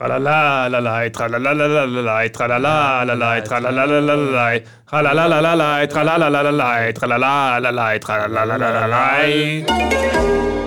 Ha 0.00 0.06
la 0.06 0.16
la 0.16 0.68
la 0.68 0.78
la! 0.80 1.04
Et 1.06 1.12
ha 1.18 1.26
la 1.26 1.38
la 1.40 1.52
la 1.54 1.66
la! 1.66 2.24
Et 2.24 2.30
ha 2.38 2.46
la 2.46 2.58
la 2.60 3.04
la 3.04 3.14
la! 3.16 3.36
Et 3.36 3.50
ha 3.50 3.58
la 3.58 3.70
la 3.72 3.84
la 3.84 4.00
la! 4.00 4.54
Et 4.54 4.64
ha 4.92 5.02
la 5.02 5.12
la 5.12 5.26
la 5.26 5.52
la! 5.52 5.82
Et 5.82 5.92
ha 5.92 6.04
la 6.04 6.18
la 6.18 6.30
la 6.30 6.52
la! 6.52 6.88
Et 6.88 6.94
ha 7.02 8.28
la 8.28 8.44
la 8.44 8.56
la 8.56 8.86
la! 8.86 10.57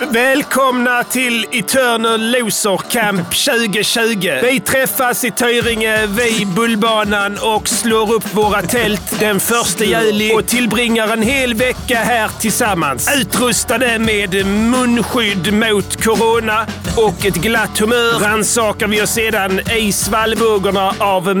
Välkomna 0.00 1.04
till 1.04 1.46
Eternal 1.52 2.30
Loser 2.30 2.76
Camp 2.90 3.28
2020. 3.30 4.30
Vi 4.42 4.60
träffas 4.60 5.24
i 5.24 5.30
Töringe 5.30 6.06
vid 6.06 6.48
Bullbanan 6.48 7.38
och 7.42 7.68
slår 7.68 8.14
upp 8.14 8.34
våra 8.34 8.62
tält 8.62 9.20
den 9.20 9.36
1 9.36 9.44
juli 9.80 10.32
och 10.34 10.46
tillbringar 10.46 11.12
en 11.12 11.22
hel 11.22 11.54
vecka 11.54 11.98
här 11.98 12.30
tillsammans. 12.40 13.10
Utrustade 13.20 13.98
med 13.98 14.46
munskydd 14.46 15.52
mot 15.52 16.04
corona 16.04 16.66
och 16.96 17.26
ett 17.26 17.36
glatt 17.36 17.78
humör 17.78 18.18
rannsakar 18.18 18.86
vi 18.86 19.02
oss 19.02 19.10
sedan 19.10 19.60
i 19.76 19.92
svallvågorna 19.92 20.94
av 20.98 21.36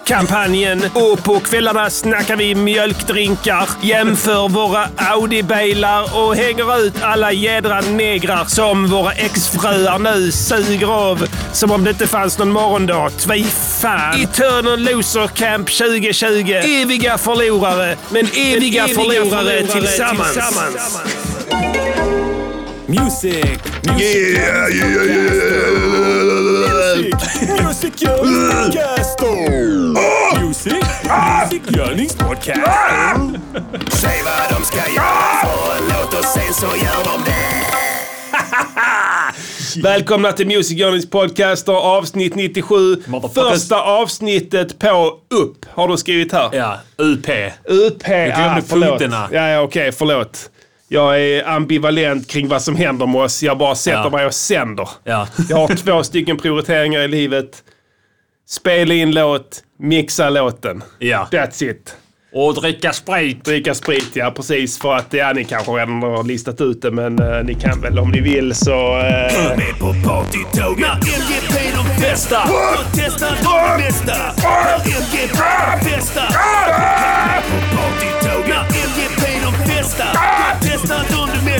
metoo-kampanjen 0.00 0.82
och 0.94 1.24
på 1.24 1.40
kvällarna 1.40 1.90
snackar 1.90 2.36
vi 2.36 2.54
mjölkdrinkar, 2.54 3.68
jämför 3.82 4.48
våra 4.48 4.86
Audi-bilar 4.96 6.16
och 6.16 6.36
hänger 6.36 6.80
ut 6.80 7.02
alla 7.02 7.32
jädra 7.32 7.80
negrar 7.80 8.44
som 8.44 8.86
våra 8.86 9.12
exfruar 9.12 9.98
nu 9.98 10.32
suger 10.32 10.86
av 10.86 11.26
som 11.52 11.70
om 11.70 11.84
det 11.84 11.90
inte 11.90 12.06
fanns 12.06 12.38
någon 12.38 12.52
morgondag. 12.52 13.10
Tvi 13.18 13.44
fan! 13.80 14.20
Eternal 14.20 14.84
Loser 14.84 15.26
Camp 15.26 15.68
2020. 15.70 16.50
Eviga 16.52 17.18
förlorare, 17.18 17.96
men 18.10 18.26
eviga, 18.34 18.88
förlorare, 18.88 19.66
tillsammans. 19.66 20.38
Music! 22.86 23.44
Yeah, 23.84 24.00
yeah, 24.00 24.68
yeah, 24.74 25.04
yeah. 25.04 25.90
Music 27.64 28.02
Görningspodcast! 28.02 29.20
Music! 29.20 29.79
Music 30.64 31.62
Görningspodcast! 31.76 32.60
Säg 33.88 34.22
vad 34.24 34.58
de 34.58 34.64
ska 34.64 34.76
göra 34.76 35.40
för 35.42 35.76
en 35.76 35.84
låt 35.88 36.14
och 36.18 36.24
sen 36.24 36.54
så 36.54 36.66
gör 36.66 37.04
de 37.04 37.24
det. 37.30 37.40
Välkomna 39.88 40.32
till 40.32 40.46
Music 40.46 40.78
Journeys 40.78 41.10
podcaster 41.10 41.72
avsnitt 41.72 42.34
97. 42.34 43.02
Motherfuckers. 43.06 43.52
Första 43.52 43.82
avsnittet 43.82 44.78
på 44.78 45.18
upp 45.30 45.66
har 45.70 45.88
du 45.88 45.96
skrivit 45.96 46.32
här. 46.32 46.50
Ja, 46.52 46.78
UP. 46.98 47.28
UP. 47.64 48.08
Jag 48.08 48.34
glömde 48.36 48.62
punkterna. 48.62 49.28
Ja, 49.32 49.48
ja 49.48 49.60
okej, 49.60 49.92
förlåt. 49.92 50.50
Jag 50.88 51.20
är 51.22 51.48
ambivalent 51.48 52.28
kring 52.28 52.48
vad 52.48 52.62
som 52.62 52.76
händer 52.76 53.06
med 53.06 53.20
oss. 53.22 53.42
Jag 53.42 53.58
bara 53.58 53.74
sätter 53.74 53.98
Ja. 54.04 54.10
mig 54.10 54.26
och 54.26 54.34
sänder. 54.34 54.88
Ja. 55.04 55.28
Jag 55.48 55.56
har 55.56 55.76
två 55.76 56.02
stycken 56.02 56.36
prioriteringar 56.38 57.00
i 57.00 57.08
livet. 57.08 57.62
Spela 58.48 58.94
in 58.94 59.10
låt, 59.14 59.62
mixa 59.80 60.30
låten. 60.30 60.82
Ja. 60.98 61.28
That's 61.32 61.64
it. 61.70 61.96
Och 62.32 62.54
dricka 62.54 62.92
sprit. 62.92 63.44
Dricka 63.44 63.74
sprit, 63.74 64.10
ja 64.14 64.30
precis. 64.36 64.78
För 64.78 64.94
att 64.96 65.12
ja, 65.12 65.32
ni 65.32 65.44
kanske 65.44 65.72
redan 65.72 66.02
har 66.02 66.24
listat 66.24 66.60
ut 66.60 66.82
det, 66.82 66.90
men 66.90 67.18
eh, 67.18 67.44
ni 67.44 67.54
kan 67.54 67.80
väl 67.80 67.98
om 67.98 68.10
ni 68.10 68.20
vill 68.20 68.54
så... 68.54 68.98
eh, 68.98 69.56
Med 69.56 69.78
på 69.78 69.94
partytåget. 70.08 70.80
När 70.80 70.94
MGP 70.94 71.76
de 71.76 72.02
bästa. 72.02 72.42
Och 72.42 72.84
testar 72.94 73.28
de 73.28 73.82
bästa. 73.82 74.16
När 74.42 74.74
MGP 74.74 75.38
de 75.38 75.90
bästa. 75.90 76.20
Med 76.20 77.42
på 77.50 77.76
partytåget. 77.76 78.48
När 78.48 78.64
MGP 78.64 79.40
de 79.44 79.74
bästa. 79.74 80.04
Då 80.04 80.68
testar 80.68 80.98
de 81.10 81.44
det 81.44 81.50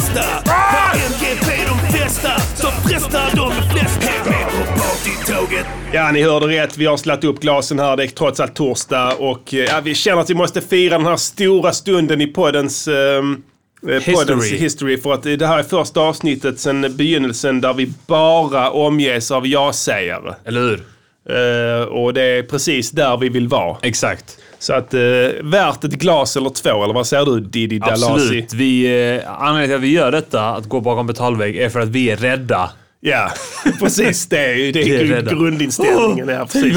Ja, 5.93 6.11
ni 6.13 6.23
hörde 6.23 6.47
rätt. 6.47 6.79
Vi 6.79 6.87
har 6.87 6.97
slagit 6.97 7.25
upp 7.25 7.41
glasen 7.41 7.79
här. 7.79 7.97
Det 7.97 8.05
är 8.05 8.09
trots 8.09 8.41
allt 8.41 8.55
torsdag 8.55 9.13
och 9.19 9.55
eh, 9.55 9.61
ja, 9.61 9.81
vi 9.85 9.95
känner 9.95 10.21
att 10.21 10.31
vi 10.31 10.35
måste 10.35 10.61
fira 10.61 10.99
den 10.99 11.07
här 11.07 11.17
stora 11.17 11.73
stunden 11.73 12.21
i 12.21 12.27
poddens, 12.27 12.89
ehm, 12.89 13.43
eh, 13.89 14.15
poddens 14.15 14.45
history. 14.53 15.01
För 15.01 15.13
att 15.15 15.23
det 15.23 15.47
här 15.47 15.59
är 15.59 15.63
första 15.63 16.01
avsnittet 16.01 16.61
sedan 16.61 16.97
begynnelsen 16.97 17.61
där 17.61 17.75
vi 17.75 17.93
bara 18.07 18.71
omges 18.71 19.31
av 19.31 19.47
ja-sägare. 19.47 20.35
Eller 20.45 20.61
hur? 20.61 20.81
Eh, 21.29 21.83
och 21.83 22.15
det 22.15 22.23
är 22.23 22.43
precis 22.43 22.91
där 22.91 23.17
vi 23.17 23.29
vill 23.29 23.49
vara. 23.49 23.77
Exakt. 23.83 24.39
Så 24.59 24.73
att 24.73 24.95
eh, 24.95 25.01
värt 25.43 25.85
ett 25.85 25.93
glas 25.93 26.37
eller 26.37 26.51
två, 26.51 26.85
eller 26.85 26.95
vad 26.95 27.07
säger 27.07 27.25
du 27.25 27.41
Didi 27.41 27.79
Dalasi? 27.79 28.05
Absolut. 28.05 28.55
Vi, 28.55 28.85
eh, 29.17 29.43
anledningen 29.43 29.69
till 29.69 29.77
att 29.77 29.83
vi 29.83 29.93
gör 29.93 30.13
detta, 30.13 30.45
att 30.45 30.65
gå 30.69 30.81
bakom 30.81 31.07
betalvägg, 31.07 31.57
är 31.57 31.69
för 31.69 31.81
att 31.81 31.89
vi 31.89 32.11
är 32.11 32.17
rädda. 32.17 32.71
Ja, 33.01 33.33
precis. 33.79 34.27
Det 34.27 34.39
är 34.39 34.73
det 34.73 34.83
är 34.83 35.01
är 35.01 35.05
rädda. 35.05 35.31
grundinställningen. 35.31 36.29
ja, 36.29 36.47
precis. 36.47 36.77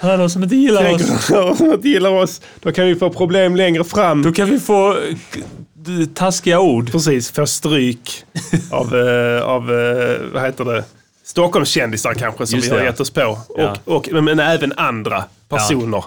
här 0.00 0.28
som 0.28 0.42
inte 0.42 0.56
gillar 0.56 0.82
Tänk 0.82 1.00
om 1.30 1.56
de 1.58 1.74
inte 1.74 1.88
gillar 1.88 2.10
oss, 2.10 2.40
då 2.60 2.72
kan 2.72 2.86
vi 2.86 2.94
få 2.94 3.10
problem 3.10 3.56
längre 3.56 3.84
fram. 3.84 4.22
Då 4.22 4.32
kan 4.32 4.50
vi 4.50 4.60
få 4.60 4.92
eh, 4.92 6.06
taskiga 6.14 6.60
ord. 6.60 6.92
Precis, 6.92 7.30
få 7.30 7.46
stryk 7.46 8.24
av, 8.70 8.96
eh, 9.08 9.42
av 9.42 9.72
eh, 9.72 10.16
vad 10.32 10.42
heter 10.42 10.64
det, 10.64 10.84
Stockholmskändisar 11.24 12.14
kanske 12.14 12.46
som 12.46 12.56
Just 12.56 12.68
vi 12.68 12.70
har 12.70 12.78
det, 12.78 12.84
ja. 12.84 12.90
gett 12.90 13.00
oss 13.00 13.10
på. 13.10 13.38
Ja. 13.56 13.76
Och, 13.84 14.08
och, 14.08 14.24
men, 14.24 14.40
även 14.40 14.72
andra 14.76 15.24
personer. 15.48 16.04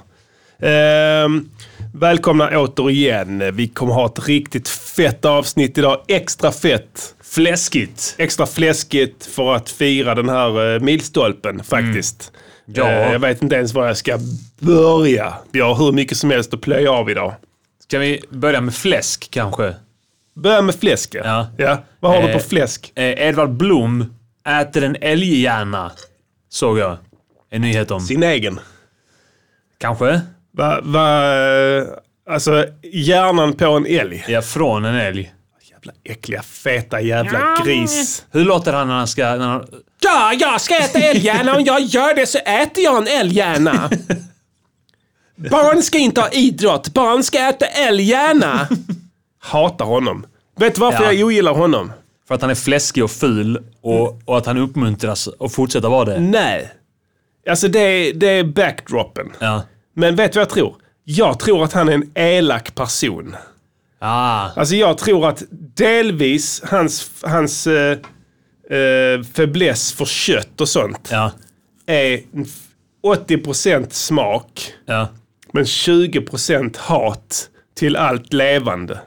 Ehm, 0.60 1.50
välkomna 1.94 2.60
återigen. 2.60 3.56
Vi 3.56 3.68
kommer 3.68 3.94
ha 3.94 4.06
ett 4.06 4.28
riktigt 4.28 4.70
fett 4.70 5.26
avsnitt 5.26 5.78
idag. 5.78 6.02
Extra 6.08 6.52
fett. 6.52 7.16
Fläskigt. 7.24 8.16
Extra 8.18 8.46
fläskigt 8.46 9.26
för 9.26 9.54
att 9.56 9.70
fira 9.70 10.16
den 10.16 10.30
här 10.30 10.74
eh, 10.76 10.80
milstolpen 10.80 11.64
faktiskt. 11.64 12.32
Ja. 12.66 12.90
Eh, 12.90 13.12
jag 13.12 13.20
vet 13.20 13.42
inte 13.42 13.56
ens 13.56 13.74
var 13.74 13.88
jag 13.88 13.98
ska 13.98 14.20
börja. 14.60 15.34
Vi 15.52 15.60
har 15.60 15.76
hur 15.76 15.92
mycket 15.92 16.18
som 16.18 16.32
helst 16.32 16.54
att 16.54 16.62
plöja 16.62 16.92
av 16.92 17.10
idag. 17.10 17.34
Ska 17.84 18.00
vi 18.00 18.22
börja 18.30 18.62
med 18.62 18.74
fläsk 18.76 19.28
kanske? 19.32 19.76
Börja 20.36 20.62
med 20.62 20.76
fläsk 20.76 21.16
Ja. 21.16 21.48
ja. 21.58 21.84
Vad 22.00 22.12
har 22.12 22.22
du 22.22 22.28
Eh, 22.28 22.34
på 22.34 22.40
fläsk? 22.44 22.92
Eh, 22.96 23.28
Edvard 23.28 23.50
Blom 23.52 24.14
äter 24.62 24.84
en 24.84 24.96
älghjärna. 25.02 25.92
Såg 26.50 26.78
jag. 26.80 26.98
En 27.50 27.62
nyhet 27.62 27.92
om. 27.92 28.02
Sin 28.02 28.24
egen. 28.24 28.60
Kanske? 29.78 30.22
Va, 30.58 30.80
va, 30.84 31.24
alltså 32.30 32.66
hjärnan 32.94 33.54
på 33.54 33.66
en 33.66 33.86
älg. 33.86 34.26
Ja, 34.28 34.42
från 34.42 34.86
en 34.86 34.96
älg. 34.96 35.34
Jävla 35.72 35.94
äckliga, 36.04 36.42
feta 36.42 37.02
jävla 37.02 37.58
gris. 37.66 38.26
Hur 38.32 38.46
låter 38.46 38.74
han 38.74 38.88
när 38.88 38.96
han 38.96 39.08
ska... 39.08 39.24
När 39.36 39.48
han... 39.48 39.68
Ja, 40.02 40.34
jag 40.40 40.62
ska 40.62 40.76
äta 40.78 41.00
älghjärna. 41.00 41.56
Om 41.56 41.64
jag 41.64 41.82
gör 41.82 42.16
det 42.16 42.26
så 42.26 42.38
äter 42.38 42.84
jag 42.84 42.98
en 42.98 43.08
älghjärna. 43.08 43.90
Barn 45.36 45.82
ska 45.82 45.98
inte 45.98 46.22
ha 46.22 46.30
idrott. 46.30 46.94
Barn 46.94 47.24
ska 47.24 47.40
äta 47.50 47.66
älghjärna. 47.66 48.68
Hatar 49.40 49.86
honom. 49.86 50.26
Vet 50.60 50.76
du 50.76 50.82
varför 50.82 51.04
Ja. 51.04 51.12
jag 51.14 51.26
ogillar 51.28 51.54
honom? 51.54 51.92
För 52.28 52.36
att 52.36 52.42
han 52.42 52.50
är 52.50 52.56
fläskig 52.56 53.04
och 53.04 53.12
ful 53.12 53.64
och, 53.82 54.22
och 54.26 54.38
att 54.38 54.46
han 54.46 54.58
uppmuntras 54.58 55.30
att 55.40 55.54
fortsätta 55.54 55.90
vara 55.90 56.06
det. 56.06 56.20
Nej. 56.20 56.72
Alltså 57.50 57.68
det 57.68 57.80
är, 57.80 58.14
det 58.14 58.28
är 58.28 58.44
backdropen. 58.44 59.32
Ja. 59.40 59.64
Men 59.94 60.16
vet 60.16 60.32
du 60.34 60.40
vad 60.40 60.42
jag 60.46 60.50
tror? 60.54 60.76
Jag 61.04 61.40
tror 61.40 61.64
att 61.64 61.74
han 61.74 61.90
är 61.90 61.94
en 61.94 62.12
elak 62.16 62.76
person. 62.76 63.36
Ah. 64.00 64.50
Alltså 64.56 64.76
jag 64.76 64.98
tror 64.98 65.28
att 65.30 65.44
delvis 65.76 66.62
hans, 66.66 67.12
hans 67.24 67.68
eh, 67.68 67.98
eh, 68.70 69.24
fäbless 69.34 69.94
för 69.94 70.06
kött 70.06 70.62
och 70.62 70.70
sånt 70.70 71.10
Ja. 71.12 71.32
är 71.86 72.20
80% 73.04 73.88
smak 73.94 74.74
Ja. 74.86 75.08
men 75.52 75.64
20% 75.64 76.78
hat 76.78 77.50
till 77.76 77.96
allt 77.96 78.34
levande. 78.34 79.00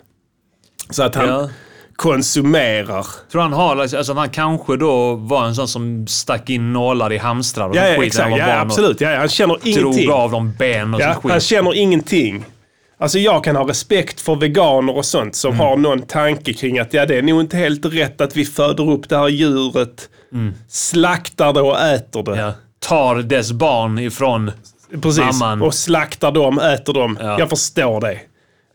Så 0.90 1.02
att 1.02 1.14
han 1.14 1.28
Ja. 1.28 1.50
Konsumerar. 1.96 3.06
Tror 3.32 3.42
han 3.42 3.52
har, 3.52 3.76
alltså 3.76 4.14
han 4.14 4.28
kanske 4.28 4.76
då 4.76 5.14
var 5.14 5.44
en 5.46 5.54
sån 5.54 5.68
som 5.68 6.06
stack 6.06 6.50
in 6.50 6.72
nålar 6.72 7.12
i 7.12 7.18
hamstrar 7.18 7.68
och 7.68 7.76
Ja, 7.76 7.82
skit 7.82 8.06
exakt. 8.06 8.22
han 8.22 8.30
var 8.30 8.38
Ja, 8.38 8.60
absolut. 8.60 9.00
Ja, 9.00 9.16
han 9.16 9.28
känner 9.28 9.58
ingenting. 9.62 10.04
Drog 10.06 10.10
av 10.14 10.30
dem 10.30 10.52
ben 10.58 10.94
och 10.94 11.00
Ja, 11.00 11.12
sånt 11.14 11.22
han 11.24 11.32
skit. 11.32 11.42
känner 11.42 11.74
ingenting. 11.74 12.44
Alltså 12.98 13.18
jag 13.18 13.44
kan 13.44 13.56
ha 13.56 13.68
respekt 13.68 14.20
för 14.20 14.34
veganer 14.36 14.96
och 14.96 15.04
sånt 15.04 15.36
som 15.36 15.52
Mm. 15.54 15.66
har 15.66 15.76
någon 15.76 16.02
tanke 16.02 16.52
kring 16.52 16.78
att 16.78 16.94
ja, 16.94 17.06
det 17.06 17.18
är 17.18 17.22
nog 17.22 17.40
inte 17.40 17.56
helt 17.56 17.84
rätt 17.84 18.20
att 18.20 18.36
vi 18.36 18.44
föder 18.44 18.90
upp 18.90 19.08
det 19.08 19.16
här 19.18 19.28
djuret, 19.28 20.08
slaktar 20.68 21.52
det 21.52 21.60
och 21.60 21.80
äter 21.80 22.22
det. 22.22 22.32
Mm. 22.32 22.44
Ja. 22.44 22.52
Tar 22.78 23.16
dess 23.16 23.52
barn 23.52 23.98
ifrån... 23.98 24.50
Precis. 25.02 25.24
Mamman. 25.40 25.62
Och 25.62 25.74
slaktar 25.74 26.32
dem, 26.32 26.58
äter 26.58 26.92
dem. 26.92 27.18
Ja. 27.20 27.38
Jag 27.38 27.50
förstår 27.50 28.00
det. 28.00 28.18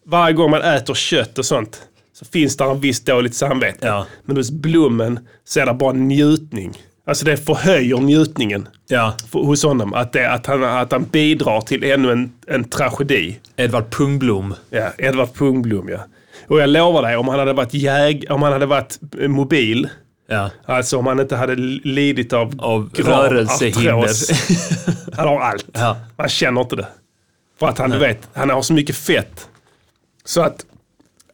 Varje 0.05 0.33
gång 0.33 0.51
man 0.51 0.61
äter 0.61 0.93
kött 0.93 1.37
och 1.37 1.45
sånt 1.45 1.81
så 2.21 2.25
finns 2.25 2.57
det 2.57 2.63
en 2.63 2.79
viss 2.79 2.99
dåligt 3.03 3.35
samvete. 3.35 3.87
Ja. 3.87 4.05
Men 4.25 4.37
hos 4.37 4.51
Blommen 4.51 5.19
så 5.45 5.59
är 5.59 5.65
det 5.65 5.73
bara 5.73 5.93
njutning. 5.93 6.73
Alltså 7.07 7.25
det 7.25 7.37
förhöjer 7.37 7.97
njutningen 7.97 8.67
Ja. 8.87 9.13
för- 9.31 9.39
hos 9.39 9.63
honom. 9.63 9.93
Att, 9.93 10.13
det, 10.13 10.31
att, 10.31 10.45
han, 10.45 10.63
att 10.63 10.91
han 10.91 11.03
bidrar 11.03 11.61
till 11.61 11.83
ännu 11.83 12.11
en, 12.11 12.31
en 12.47 12.63
tragedi. 12.63 13.39
Edvard 13.55 13.89
Pungblom. 13.91 14.53
Ja, 14.69 14.89
Edvard 14.97 15.33
Pungblom 15.33 15.89
ja. 15.89 15.99
Och 16.47 16.61
jag 16.61 16.69
lovar 16.69 17.01
dig, 17.01 17.17
om 17.17 17.27
han 17.27 17.39
hade 17.39 17.53
varit 17.53 17.73
jäg, 17.73 18.25
om 18.29 18.41
han 18.41 18.53
hade 18.53 18.65
varit 18.65 18.99
eh, 19.21 19.27
mobil 19.27 19.89
Ja. 20.29 20.49
Alltså 20.65 20.97
om 20.97 21.07
han 21.07 21.19
inte 21.19 21.35
hade 21.35 21.55
lidit 21.55 22.33
av, 22.33 22.53
Av 22.57 22.89
rörelsehinder. 22.93 24.09
Han 25.17 25.27
har 25.27 25.39
allt. 25.39 25.65
Ja. 25.73 25.97
Man 26.17 26.29
känner 26.29 26.61
inte 26.61 26.75
det. 26.75 26.87
För 27.59 27.67
att 27.67 27.77
han, 27.77 27.89
du 27.89 27.97
vet, 27.97 28.27
han 28.33 28.49
har 28.49 28.61
så 28.61 28.73
mycket 28.73 28.95
fett. 28.95 29.47
Så 30.25 30.41
att 30.41 30.65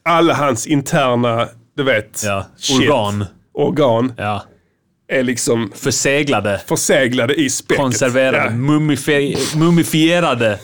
alla 0.07 0.33
hans 0.33 0.68
interna, 0.68 1.48
du 1.77 1.83
vet, 1.83 2.21
Ja. 2.25 2.45
shit, 2.57 2.80
Organ. 2.89 3.25
organ 3.54 4.13
Ja. 4.18 4.44
är 5.07 5.24
liksom 5.24 5.71
Förseglade. 5.75 6.62
förseglade 6.68 7.33
i 7.36 7.50
späcket. 7.50 7.81
Konserverade. 7.81 8.38
Ja. 8.38 8.50
Mumifi- 8.50 9.57
mumifierade. 9.57 10.59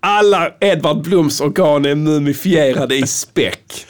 Alla 0.00 0.50
Edvard 0.60 1.02
Bloms 1.02 1.40
organ 1.40 1.84
är 1.84 1.94
mumifierade 1.94 2.96
i 2.96 3.06
späck. 3.06 3.86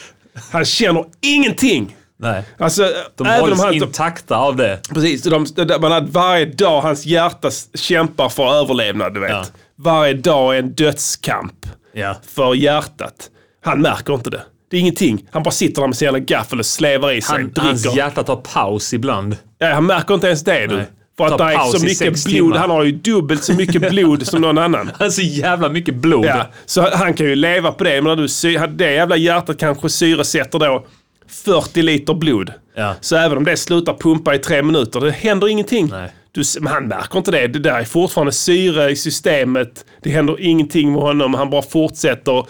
Han 0.53 0.65
känner 0.65 1.05
ingenting. 1.21 1.97
Nej. 2.21 2.43
Alltså, 2.59 2.91
De 3.17 3.27
hålls 3.27 3.61
han... 3.63 3.75
intakta 3.75 4.37
av 4.37 4.57
det. 4.57 4.81
Precis, 4.95 5.23
de, 5.23 5.47
de, 5.55 5.81
man 5.81 5.93
hade 5.93 6.11
varje 6.11 6.45
dag 6.45 6.81
hans 6.81 7.07
hjärta 7.07 7.51
kämpar 7.75 8.29
för 8.29 8.55
överlevnad, 8.55 9.15
du 9.15 9.21
vet. 9.21 9.31
Ja. 9.31 9.45
Varje 9.77 10.15
dag 10.15 10.55
är 10.55 10.59
en 10.59 10.75
dödskamp 10.75 11.67
Ja. 11.93 12.17
för 12.35 12.55
hjärtat. 12.55 13.31
Han 13.69 13.81
märker 13.81 14.15
inte 14.15 14.31
det. 14.31 14.43
Det 14.71 14.77
är 14.77 14.81
ingenting. 14.81 15.27
Han 15.31 15.43
bara 15.43 15.51
sitter 15.51 15.83
där 15.83 15.89
med 15.89 15.97
sin 15.97 16.07
jävla 16.07 16.19
gaffel 16.19 16.59
och 16.59 16.67
slevar 16.67 17.13
i 17.13 17.21
sig. 17.21 17.37
Han, 17.37 17.53
hans 17.57 17.97
hjärta 17.97 18.23
tar 18.23 18.37
paus 18.37 18.95
ibland. 18.95 19.37
Ja, 19.59 19.75
han 19.75 19.87
märker 19.87 20.15
inte 20.15 20.27
ens 20.27 20.45
det 20.45 20.67
du. 20.67 20.85
För 21.17 21.27
att 21.27 21.39
det 21.39 21.45
är 21.45 21.79
så 21.79 21.85
mycket 21.85 22.25
blod. 22.25 22.35
timmar. 22.35 22.57
Han 22.57 22.71
har 22.71 22.85
ju 22.85 22.93
dubbelt 22.93 23.45
så 23.45 23.53
mycket 23.53 23.91
blod 23.91 24.27
som 24.27 24.41
någon 24.41 24.59
annan. 24.59 24.87
Han 24.87 24.95
har 24.99 25.11
så 25.11 25.23
jävla 25.23 25.69
mycket 25.69 25.95
blod. 25.95 26.25
Ja, 26.25 26.47
så 26.67 26.91
han 26.97 27.15
kan 27.15 27.27
ju 27.27 27.35
leva 27.35 27.73
på 27.73 27.85
det. 27.85 28.03
Men 28.03 28.05
när 28.05 28.17
du 28.17 28.69
det 28.69 28.93
jävla 28.93 29.17
hjärtat 29.17 29.59
kanske 29.59 29.89
syresätter 29.89 30.59
då 30.59 30.87
40 31.29 31.83
liter 31.83 32.15
blod. 32.15 32.53
Ja. 32.77 32.95
Så 33.01 33.17
även 33.17 33.39
om 33.39 33.45
det 33.45 33.57
slutar 33.57 33.95
pumpa 33.95 34.35
i 34.35 34.39
tre 34.39 34.63
minuter, 34.63 35.01
det 35.01 35.11
händer 35.11 35.49
ingenting. 35.49 35.89
Nej. 35.91 36.11
Du, 36.33 36.43
men 36.61 36.73
han 36.73 36.89
märker 36.89 37.19
inte 37.19 37.31
det. 37.31 37.47
Det 37.47 37.59
där 37.59 37.79
är 37.81 37.85
fortfarande 37.85 38.33
syre 38.33 38.91
i 38.91 38.97
systemet. 38.97 39.85
Det 40.03 40.11
händer 40.11 40.41
ingenting 40.41 40.93
med 40.93 41.03
honom. 41.03 41.35
Han 41.35 41.51
bara 41.51 41.63
fortsätter 41.63 42.47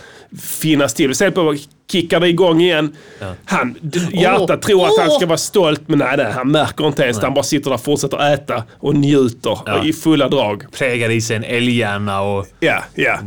finnas 0.61 0.95
till. 0.95 1.15
Sen 1.15 1.33
på 1.33 1.57
kickar 1.93 2.21
det 2.21 2.29
igång 2.29 2.61
igen. 2.61 2.97
Han, 3.45 3.75
d- 3.81 3.99
hjärtat 4.13 4.63
tror 4.63 4.87
att 4.87 4.99
han 5.01 5.11
ska 5.11 5.27
vara 5.27 5.39
stolt, 5.39 5.83
men 5.87 5.99
nej, 5.99 6.17
nej 6.17 6.33
han 6.33 6.51
märker 6.53 6.87
inte 6.87 7.03
ens. 7.03 7.19
Han 7.23 7.35
bara 7.35 7.43
sitter 7.45 7.71
där 7.71 7.75
och 7.75 7.85
fortsätter 7.85 8.35
äta 8.35 8.65
och 8.79 8.95
njuter 8.95 9.59
Ja. 9.67 9.85
i 9.85 9.93
fulla 9.93 10.29
drag. 10.29 10.73
Prägar 10.73 11.11
i 11.11 11.21
sig 11.21 11.37
en 11.37 11.45
älghjärna 11.45 12.21
och... 12.21 12.47
Ja, 12.61 12.85
ja. 12.95 13.19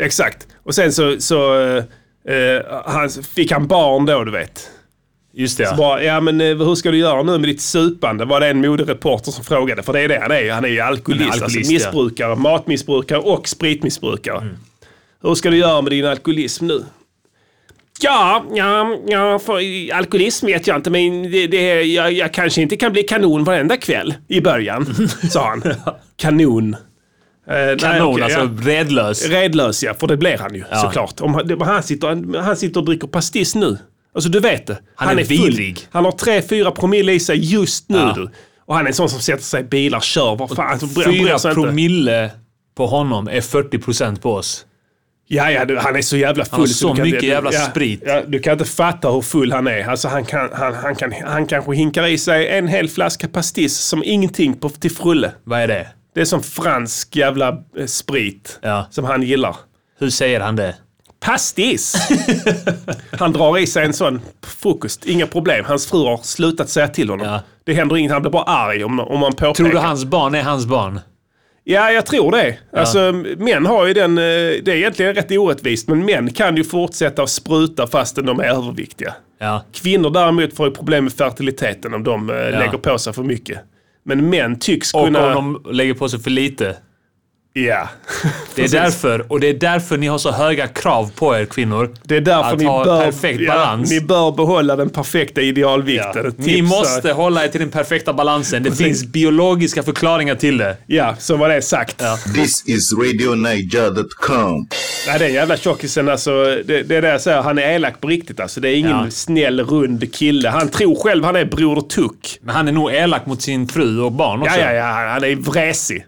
Exakt. 0.00 0.46
Och 0.64 0.74
sen 0.74 0.92
så, 0.92 1.16
så 1.20 1.60
eh, 1.60 1.84
eh, 2.36 2.62
han, 2.86 3.10
fick 3.10 3.52
han 3.52 3.66
barn 3.66 4.06
då, 4.06 4.24
du 4.24 4.30
vet. 4.32 4.70
Just 5.34 5.58
det, 5.58 5.64
ja. 5.64 5.76
Bara, 5.76 6.02
ja 6.02 6.20
men 6.20 6.40
eh, 6.40 6.46
hur 6.46 6.74
ska 6.74 6.90
du 6.90 6.98
göra 6.98 7.22
nu 7.22 7.38
med 7.38 7.48
ditt 7.48 7.60
supande? 7.60 8.24
Var 8.24 8.40
det 8.40 8.48
en 8.48 8.60
modereporter 8.60 9.30
som 9.30 9.44
frågade. 9.44 9.82
För 9.82 9.92
det 9.92 10.00
är 10.00 10.08
det 10.08 10.18
han 10.22 10.32
är. 10.32 10.52
Han 10.52 10.64
är 10.64 10.68
ju 10.68 10.80
alkoholist. 10.80 11.30
Han 11.30 11.38
är 11.38 11.42
alkoholist, 11.42 11.56
alltså, 11.56 11.72
ja. 11.72 11.78
missbrukare, 11.78 12.36
matmissbrukare 12.36 13.18
och 13.18 13.48
spritmissbrukare. 13.48 14.48
Hur 15.22 15.34
ska 15.34 15.50
du 15.50 15.56
göra 15.56 15.82
med 15.82 15.92
din 15.92 16.06
alkoholism 16.06 16.66
nu? 16.66 16.84
Ja, 18.00 18.44
ja, 18.54 18.96
ja 19.06 19.38
för 19.38 19.92
alkoholism 19.94 20.46
vet 20.46 20.66
jag 20.66 20.76
inte 20.76 20.90
men 20.90 21.22
det, 21.30 21.46
det, 21.46 21.82
jag, 21.82 22.12
jag 22.12 22.34
kanske 22.34 22.62
inte 22.62 22.76
kan 22.76 22.92
bli 22.92 23.02
kanon 23.02 23.44
varenda 23.44 23.76
kväll 23.76 24.14
i 24.28 24.40
början, 24.40 25.08
sa 25.30 25.48
han. 25.48 25.62
Kanon. 26.16 26.74
Eh, 26.74 26.78
nej, 27.46 27.78
Kanon, 27.78 28.12
okej, 28.12 28.24
alltså 28.24 28.38
ja. 28.40 28.50
redlös. 28.62 29.28
Redlös 29.28 29.82
ja, 29.82 29.94
för 29.94 30.06
det 30.06 30.16
blir 30.16 30.38
han 30.38 30.54
ju 30.54 30.64
såklart. 30.82 31.20
Om, 31.20 31.34
han- 31.34 31.60
han, 31.60 31.82
sitter, 31.82 32.38
han 32.38 32.56
sitter 32.56 32.80
och 32.80 32.86
dricker 32.86 33.06
pastis 33.08 33.54
nu. 33.54 33.78
Alltså 34.14 34.30
du 34.30 34.40
vet 34.40 34.66
det. 34.66 34.78
Han 34.94 35.18
är 35.18 35.24
full. 35.24 35.36
vidrig. 35.36 35.80
Han 35.90 36.04
har 36.04 36.12
3-4 36.12 36.70
promille 36.70 37.12
i 37.12 37.20
sig 37.20 37.52
just 37.54 37.88
nu 37.88 37.98
Ja. 37.98 38.28
Och 38.64 38.74
han 38.74 38.84
är 38.84 38.88
en 38.88 38.94
sån 38.94 39.08
som 39.08 39.20
sätter 39.20 39.42
sig 39.44 39.60
i 39.60 39.64
bilar, 39.64 40.00
kör, 40.00 40.36
vad 40.36 40.50
fan. 40.56 40.70
Alltså, 40.72 40.86
bryr- 40.86 41.04
bryr 41.04 41.24
Fyra 41.26 41.38
sig 41.38 41.50
inte. 41.50 41.62
promille 41.62 42.30
på 42.74 42.86
honom 42.86 43.28
är 43.28 43.40
40% 43.40 44.20
på 44.20 44.32
oss. 44.34 44.66
Ja, 45.28 45.50
ja, 45.50 45.64
du, 45.64 45.78
han 45.78 45.96
är 45.96 46.02
så 46.02 46.16
jävla 46.16 46.44
full. 46.44 46.58
har 46.58 46.66
så 46.66 46.94
kan- 46.94 47.02
mycket 47.06 47.20
du, 47.20 47.26
jävla 47.26 47.52
ja, 47.52 47.60
sprit. 47.60 48.02
Ja, 48.06 48.22
du 48.26 48.38
kan 48.38 48.52
inte 48.52 48.64
fatta 48.64 49.10
hur 49.10 49.20
full 49.20 49.52
han 49.52 49.66
är. 49.66 49.88
Alltså, 49.88 50.08
han, 50.08 50.24
kan, 50.24 50.48
han, 50.52 50.74
han, 50.74 50.96
kan, 50.96 51.12
han 51.26 51.46
kanske 51.46 51.74
hinkar 51.74 52.06
i 52.06 52.18
sig 52.18 52.48
en 52.48 52.68
hel 52.68 52.88
flaska 52.88 53.28
pastis 53.28 53.76
som 53.76 54.02
ingenting 54.04 54.54
på, 54.54 54.68
till 54.68 54.90
frulle. 54.90 55.32
Vad 55.44 55.60
är 55.60 55.68
det? 55.68 55.86
Det 56.14 56.20
är 56.20 56.24
som 56.24 56.42
fransk 56.42 57.16
jävla 57.16 57.48
eh, 57.78 57.86
sprit 57.86 58.58
Ja. 58.62 58.86
som 58.90 59.04
han 59.04 59.22
gillar. 59.22 59.56
Hur 59.98 60.10
säger 60.10 60.40
han 60.40 60.56
det? 60.56 60.74
Pastis! 61.22 61.94
han 63.10 63.32
drar 63.32 63.58
i 63.58 63.66
sig 63.66 63.84
en 63.84 63.92
sån 63.92 64.20
frukost, 64.46 65.04
inga 65.04 65.26
problem. 65.26 65.64
Hans 65.64 65.86
fru 65.86 66.04
har 66.04 66.16
slutat 66.16 66.68
säga 66.68 66.88
till 66.88 67.10
honom. 67.10 67.26
Ja. 67.26 67.40
Det 67.64 67.74
händer 67.74 67.96
inget, 67.96 68.12
han 68.12 68.22
blir 68.22 68.30
bara 68.32 68.42
arg 68.42 68.84
om, 68.84 69.00
om 69.00 69.20
man 69.20 69.32
påpekar. 69.32 69.54
Tror 69.54 69.68
du 69.68 69.78
hans 69.78 70.04
barn 70.04 70.34
är 70.34 70.42
hans 70.42 70.66
barn? 70.66 71.00
Ja, 71.64 71.90
jag 71.90 72.06
tror 72.06 72.30
det. 72.30 72.58
Alltså, 72.72 73.12
män 73.38 73.66
har 73.66 73.86
ju 73.86 73.94
den, 73.94 74.18
eh, 74.18 74.22
det 74.62 74.68
är 74.68 74.74
egentligen 74.76 75.14
rätt 75.14 75.30
orättvist, 75.30 75.88
men 75.88 76.04
män 76.04 76.32
kan 76.32 76.56
ju 76.56 76.64
fortsätta 76.64 77.22
att 77.22 77.30
spruta 77.30 77.86
fastän 77.86 78.26
de 78.26 78.40
är 78.40 78.44
överviktiga. 78.44 79.14
Ja. 79.38 79.64
Kvinnor 79.72 80.10
däremot 80.10 80.56
får 80.56 80.66
ju 80.66 80.74
problem 80.74 81.04
med 81.04 81.12
fertiliteten 81.12 81.94
om 81.94 82.04
de 82.04 82.30
eh, 82.30 82.36
lägger 82.36 82.78
på 82.78 82.98
sig 82.98 83.12
för 83.12 83.22
mycket. 83.22 83.60
Men 84.04 84.30
män 84.30 84.58
tycks 84.58 84.94
Och 84.94 85.04
kunna... 85.04 85.36
om 85.36 85.60
de 85.64 85.72
lägger 85.72 85.94
på 85.94 86.08
sig 86.08 86.20
för 86.20 86.30
lite. 86.30 86.76
Ja. 87.54 87.88
Det 88.54 88.62
är 88.62 88.68
därför, 88.82 89.32
och 89.32 89.40
det 89.40 89.46
är 89.48 89.54
därför 89.54 89.96
ni 89.98 90.06
har 90.06 90.18
så 90.18 90.30
höga 90.30 90.66
krav 90.68 91.10
på 91.14 91.36
er 91.36 91.44
kvinnor. 91.44 91.94
Det 92.04 92.16
är 92.16 92.20
därför 92.20 92.52
Att 92.52 92.58
ni 92.58 92.64
ha 92.64 92.84
bör, 92.84 93.04
perfekt 93.04 93.40
ja, 93.40 93.52
balans. 93.54 93.90
ni 93.90 94.00
bör 94.00 94.32
behålla 94.32 94.76
den 94.76 94.90
perfekta 94.90 95.40
idealvikten. 95.40 96.26
Ett 96.26 96.38
Ni 96.38 96.62
måste 96.62 97.12
hålla 97.12 97.44
er 97.44 97.48
till 97.48 97.60
den 97.60 97.70
perfekta 97.70 98.12
balansen. 98.12 98.62
Det 98.62 98.72
finns 98.72 99.04
biologiska 99.04 99.82
förklaringar 99.82 100.34
till 100.34 100.58
det. 100.58 100.76
Ja, 100.86 101.14
så 101.18 101.36
var 101.36 101.48
det 101.48 101.62
sagt. 101.62 102.02
This 102.34 102.64
is 102.68 102.92
RadioNiger.com. 102.92 104.66
Nej, 105.06 105.18
den 105.18 105.32
jävla 105.34 105.56
tjockisen 105.56 106.08
alltså. 106.08 106.30
Det, 106.64 106.82
det 106.82 106.96
är 106.96 107.02
det 107.02 107.08
jag 107.08 107.20
säger. 107.20 107.42
Han 107.42 107.58
är 107.58 107.62
elak 107.72 108.00
på 108.00 108.08
riktigt 108.08 108.40
alltså. 108.40 108.60
Det 108.60 108.68
är 108.68 108.74
ingen 108.76 108.90
Ja. 109.04 109.10
snäll, 109.10 109.60
rund 109.60 110.14
kille. 110.14 110.48
Han 110.48 110.68
tror 110.68 110.94
själv 110.94 111.24
han 111.24 111.36
är 111.36 111.44
Broder 111.44 111.82
Tuck. 111.82 112.38
Men 112.42 112.54
han 112.54 112.68
är 112.68 112.72
nog 112.72 112.92
elak 112.92 113.26
mot 113.26 113.42
sin 113.42 113.68
fru 113.68 114.00
och 114.00 114.12
barn 114.12 114.42
också. 114.42 114.60
Ja, 114.60 114.72
ja, 114.72 115.02
ja. 115.04 115.08
Han 115.12 115.24
är 115.24 115.36
vresig. 115.36 116.04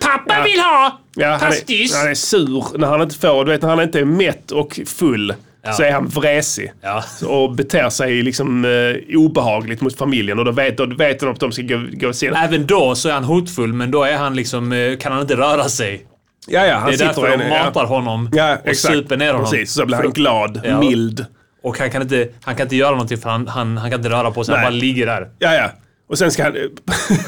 Pappa 0.00 0.42
vill 0.44 0.60
ha 0.60 1.00
Ja, 1.14 1.28
han, 1.30 1.40
pastis! 1.40 1.94
är, 1.94 1.98
han 1.98 2.08
är 2.10 2.14
sur 2.14 2.78
när 2.78 2.86
han 2.88 3.02
inte 3.02 3.14
får. 3.18 3.44
Du 3.44 3.50
vet, 3.50 3.62
när 3.62 3.68
han 3.68 3.80
inte 3.80 4.00
är 4.00 4.04
mätt 4.04 4.50
och 4.50 4.80
full 4.86 5.34
så 5.76 5.82
är 5.82 5.92
han 5.92 6.06
vresig. 6.08 6.72
Ja. 6.82 7.04
Och 7.26 7.54
beter 7.54 7.88
sig 7.90 8.22
liksom 8.22 8.64
eh, 8.64 9.16
obehagligt 9.18 9.80
mot 9.80 9.98
familjen. 9.98 10.38
Och 10.38 10.44
då 10.44 10.50
vet, 10.52 10.76
då 10.78 10.86
vet 10.86 11.20
de 11.20 11.30
att 11.32 11.40
de 11.40 11.52
ska 11.52 11.62
gå, 11.62 11.82
gå 11.92 12.08
och 12.08 12.16
se. 12.16 12.26
Även 12.26 12.66
då 12.66 12.94
så 12.94 13.08
är 13.08 13.12
han 13.12 13.24
hotfull, 13.24 13.72
men 13.72 13.90
då 13.90 14.04
är 14.04 14.16
han 14.16 14.34
liksom, 14.36 14.72
eh, 14.72 14.96
kan 14.96 15.12
han 15.12 15.20
inte 15.20 15.36
röra 15.36 15.68
sig. 15.68 16.06
Ja, 16.48 16.66
ja, 16.66 16.76
han 16.76 16.88
Det 16.90 16.94
är 16.94 16.98
därför 16.98 17.22
de 17.36 17.42
en- 17.42 17.52
ja. 17.52 17.64
matar 17.64 17.84
honom 17.84 18.30
Ja, 18.32 18.56
och 18.62 18.68
exakt. 18.68 18.94
super 18.94 19.16
ner 19.16 19.32
honom. 19.32 19.50
Precis, 19.50 19.72
så 19.72 19.86
blir 19.86 19.96
han 19.96 20.10
glad, 20.12 20.60
Ja. 20.64 20.80
mild. 20.80 21.26
Och 21.62 21.78
han 21.78 21.90
kan 21.90 22.02
inte, 22.02 22.28
han 22.44 22.54
kan 22.56 22.64
inte 22.66 22.76
göra 22.76 22.90
någonting 22.90 23.18
för 23.18 23.30
han, 23.30 23.48
han, 23.48 23.76
han 23.76 23.90
kan 23.90 24.00
inte 24.00 24.10
röra 24.10 24.30
på 24.30 24.44
sig. 24.44 24.54
Han 24.54 24.62
Nej. 24.64 24.70
bara 24.72 24.80
ligger 24.80 25.06
där. 25.06 25.28
Ja, 25.38 25.54
ja. 25.54 25.70
Och 26.08 26.18
sen 26.18 26.30
ska 26.32 26.42
han... 26.42 26.52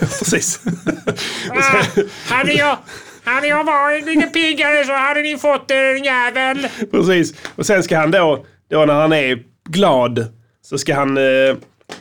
Precis. 0.00 0.60
Sen, 0.62 2.08
Hade 2.28 2.52
jag, 2.52 2.78
hade 3.24 3.46
jag 3.46 3.64
varit 3.64 4.06
lite 4.06 4.26
piggare 4.26 4.84
så 4.84 4.92
hade 4.92 5.22
ni 5.22 5.38
fått 5.38 5.70
er 5.70 5.84
en 5.96 6.04
jävel. 6.04 6.68
precis. 6.90 7.34
Och 7.56 7.66
sen 7.66 7.82
ska 7.82 7.98
han 7.98 8.10
då, 8.10 8.44
då 8.70 8.84
när 8.84 8.94
han 8.94 9.12
är 9.12 9.38
glad, 9.68 10.26
så 10.62 10.78
ska 10.78 10.94
han... 10.94 11.16
Eh, 11.16 11.56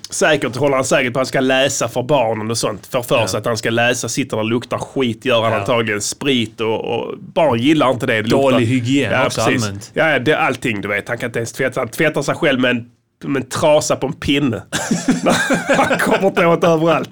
säkert 0.09 0.55
håller 0.55 0.75
han 0.75 0.85
säkert 0.85 1.13
på 1.13 1.19
att 1.19 1.21
han 1.21 1.25
ska 1.25 1.39
läsa 1.39 1.87
för 1.87 2.03
barnen 2.03 2.51
och 2.51 2.57
sånt. 2.57 2.87
För 2.87 3.01
för 3.01 3.27
sig 3.27 3.37
att 3.37 3.45
han 3.45 3.57
ska 3.57 3.69
läsa, 3.69 4.09
sitter 4.09 4.37
där 4.37 4.43
och 4.43 4.49
luktar 4.49 4.77
skit, 4.77 5.25
gör 5.25 5.41
han 5.41 5.51
Ja. 5.51 5.59
antagligen. 5.59 6.01
Sprit 6.01 6.61
och, 6.61 6.85
och 6.85 7.17
barn 7.17 7.59
gillar 7.59 7.89
inte 7.91 8.05
det. 8.05 8.21
det 8.21 8.29
Dålig 8.29 8.65
hygien 8.65 9.25
också 9.25 9.41
allmänt. 9.41 9.91
Ja, 9.93 10.09
ja, 10.09 10.19
det 10.19 10.31
är 10.31 10.37
allting 10.37 10.81
du 10.81 10.87
vet. 10.87 11.07
Han 11.09 11.17
kan 11.17 11.29
inte 11.29 11.39
ens 11.39 11.53
tvätta. 11.53 11.81
Han 11.81 11.87
tvättar 11.87 12.21
sig 12.21 12.35
själv 12.35 12.59
med 12.59 12.71
en, 12.71 12.85
med 13.23 13.43
en 13.43 13.49
trasa 13.49 13.95
på 13.95 14.07
en 14.07 14.13
pinne. 14.13 14.63
han 15.77 15.99
kommer 15.99 16.45
åt 16.45 16.63
överallt. 16.63 17.09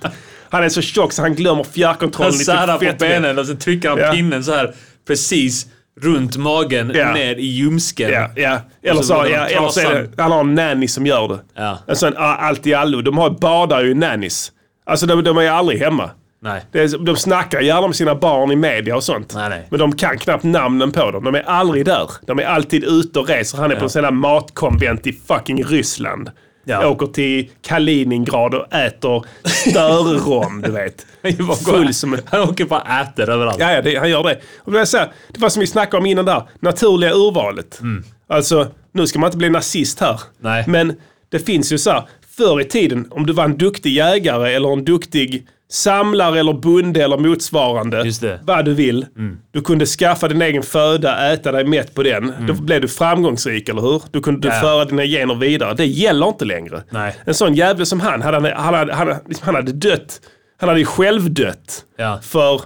Han 0.50 0.64
är 0.64 0.70
så 0.70 0.82
tjock 0.82 1.14
så 1.14 1.22
han 1.22 1.36
glömmer 1.36 1.64
fjärrkontrollen 1.64 2.34
Han 2.34 2.42
i 2.42 2.46
typ 2.46 2.80
på 2.80 2.86
fettvett. 2.86 3.00
benen 3.00 3.40
och 3.40 3.46
så 3.46 3.56
trycker 3.56 3.90
han 3.90 3.98
Ja. 4.00 4.12
pinnen 4.12 4.44
så 4.44 4.52
här 4.54 4.74
precis 5.08 5.66
runt 6.02 6.38
magen 6.38 6.92
Ja. 6.96 7.14
ner 7.14 7.36
i 7.36 7.46
ljumsken. 7.46 8.12
Ja, 8.12 8.30
ja. 8.36 8.60
Eller, 8.84 9.02
så, 9.02 9.04
så 9.04 9.14
ja, 9.14 9.46
eller 9.48 9.68
så 9.70 9.80
är 9.80 9.94
det, 10.16 10.22
han 10.22 10.32
har 10.32 10.40
en 10.40 10.56
nanny 10.56 10.88
som 10.88 11.06
gör 11.06 11.28
det. 11.28 11.40
Ja. 11.56 11.80
En 11.88 11.96
sån 11.96 12.14
ah, 12.18 12.36
allt 12.36 12.68
i 12.68 12.74
allo. 12.74 13.02
De 13.02 13.18
har, 13.18 13.30
badar 13.30 13.84
ju 13.84 13.94
nannies. 13.94 14.52
Alltså 14.86 15.06
de, 15.06 15.24
de 15.24 15.38
är 15.38 15.50
aldrig 15.50 15.80
hemma. 15.80 16.10
Nej. 16.46 16.62
Det 16.72 16.80
är, 16.80 16.98
de 16.98 17.16
snackar 17.16 17.62
gärna 17.62 17.88
med 17.88 17.96
sina 17.96 18.16
barn 18.16 18.52
i 18.52 18.56
media 18.56 18.96
och 18.96 19.04
sånt. 19.04 19.34
Nej, 19.36 19.50
nej. 19.50 19.68
Men 19.70 19.80
de 19.80 19.96
kan 19.96 20.18
knappt 20.18 20.44
namnen 20.44 20.92
på 20.92 21.12
dem. 21.12 21.24
De 21.24 21.36
är 21.36 21.44
aldrig 21.44 21.86
där. 21.86 22.10
De 22.28 22.40
är 22.40 22.44
alltid 22.44 22.84
ute 22.84 23.20
och 23.20 23.28
reser. 23.28 23.58
Han 23.58 23.72
är 23.72 23.76
på 23.76 23.84
en 23.84 23.90
sån 23.90 24.04
här 24.04 24.12
matkonvent 24.12 25.08
i 25.08 25.14
fucking 25.14 25.64
Ryssland. 25.64 26.32
Ja. 26.66 26.88
Åker 26.88 27.06
till 27.08 27.50
Kaliningrad 27.62 28.54
och 28.54 28.74
äter 28.74 29.26
störrom, 29.44 30.62
du 30.62 30.72
vet. 30.72 31.06
Full 31.66 31.94
som. 31.94 32.18
Han 32.26 32.50
åker 32.50 32.66
bara 32.66 33.02
äter 33.02 33.30
överallt. 33.30 33.60
Ja, 33.60 33.72
ja 33.72 33.82
det, 33.82 33.96
han 33.96 34.10
gör 34.10 34.24
det. 34.24 34.40
Och 34.58 34.72
det, 34.72 34.86
så 34.86 34.98
här, 34.98 35.12
det 35.32 35.40
var 35.40 35.50
som 35.50 35.60
vi 35.60 35.68
snackade 35.68 35.98
om 35.98 36.06
innan 36.06 36.26
där, 36.26 36.44
naturliga 36.60 37.14
urvalet. 37.14 37.82
Alltså, 38.28 38.68
nu 38.92 39.08
ska 39.08 39.20
man 39.20 39.28
inte 39.28 39.38
bli 39.38 39.50
nazist 39.50 40.00
här. 40.00 40.22
Nej. 40.40 40.64
Men 40.68 40.96
det 41.30 41.40
finns 41.40 41.72
ju 41.72 41.78
så 41.78 41.92
här, 41.92 42.04
förr 42.38 42.62
i 42.62 42.66
tiden, 42.66 43.08
om 43.12 43.26
du 43.26 43.34
var 43.34 43.44
en 43.44 43.58
duktig 43.58 43.94
jägare 43.94 44.54
eller 44.54 44.74
en 44.74 44.86
duktig 44.86 45.48
samlare 45.72 46.40
eller 46.40 46.54
bonde 46.54 47.04
eller 47.04 47.18
motsvarande, 47.18 48.12
vad 48.44 48.66
du 48.66 48.74
vill. 48.74 49.06
Du 49.52 49.62
kunde 49.62 49.86
skaffa 49.86 50.28
din 50.28 50.42
egen 50.42 50.64
föda, 50.64 51.34
äta 51.34 51.52
dig 51.52 51.66
mätt 51.66 51.96
på 51.96 52.04
den. 52.04 52.34
Då 52.48 52.54
blev 52.54 52.82
du 52.82 52.88
framgångsrik, 52.88 53.70
eller 53.70 53.82
hur? 53.82 54.02
Du 54.12 54.22
kunde 54.22 54.48
Ja. 54.48 54.54
föra 54.54 54.86
dina 54.86 55.04
gener 55.04 55.36
vidare. 55.36 55.74
Det 55.74 55.86
gäller 55.86 56.28
inte 56.28 56.46
längre. 56.46 56.84
Nej. 56.90 57.16
En 57.26 57.34
sån 57.34 57.54
jävel 57.54 57.86
som 57.86 58.00
han, 58.00 58.22
hade, 58.22 58.38
han, 58.38 58.46
hade, 58.76 58.94
han, 58.94 59.08
hade, 59.08 59.20
han 59.42 59.56
hade 59.56 59.72
dött. 59.72 60.22
Han 60.60 60.70
hade 60.70 60.80
ju 60.80 60.86
själv 60.86 61.34
dött. 61.34 61.86
Ja. 61.98 62.20
För 62.24 62.62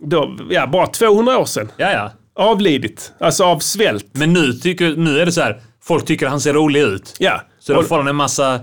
då, 0.00 0.36
ja, 0.50 0.66
bara 0.66 0.86
200 0.86 1.38
år 1.38 1.44
sedan. 1.44 1.70
Ja, 1.76 1.90
ja. 1.92 2.10
Avlidit. 2.38 3.12
Alltså 3.20 3.44
av 3.44 3.58
svält. 3.58 4.06
Men 4.12 4.32
nu, 4.32 4.52
tycker, 4.52 4.96
nu 4.96 5.18
är 5.20 5.26
det 5.26 5.32
så 5.32 5.40
här. 5.40 5.60
Folk 5.84 6.04
tycker 6.04 6.26
han 6.26 6.40
ser 6.40 6.52
rolig 6.52 6.80
ut. 6.82 7.14
Ja. 7.18 7.40
Så 7.60 7.72
då 7.72 7.82
får 7.82 7.96
han 7.96 8.08
en 8.08 8.16
massa 8.16 8.60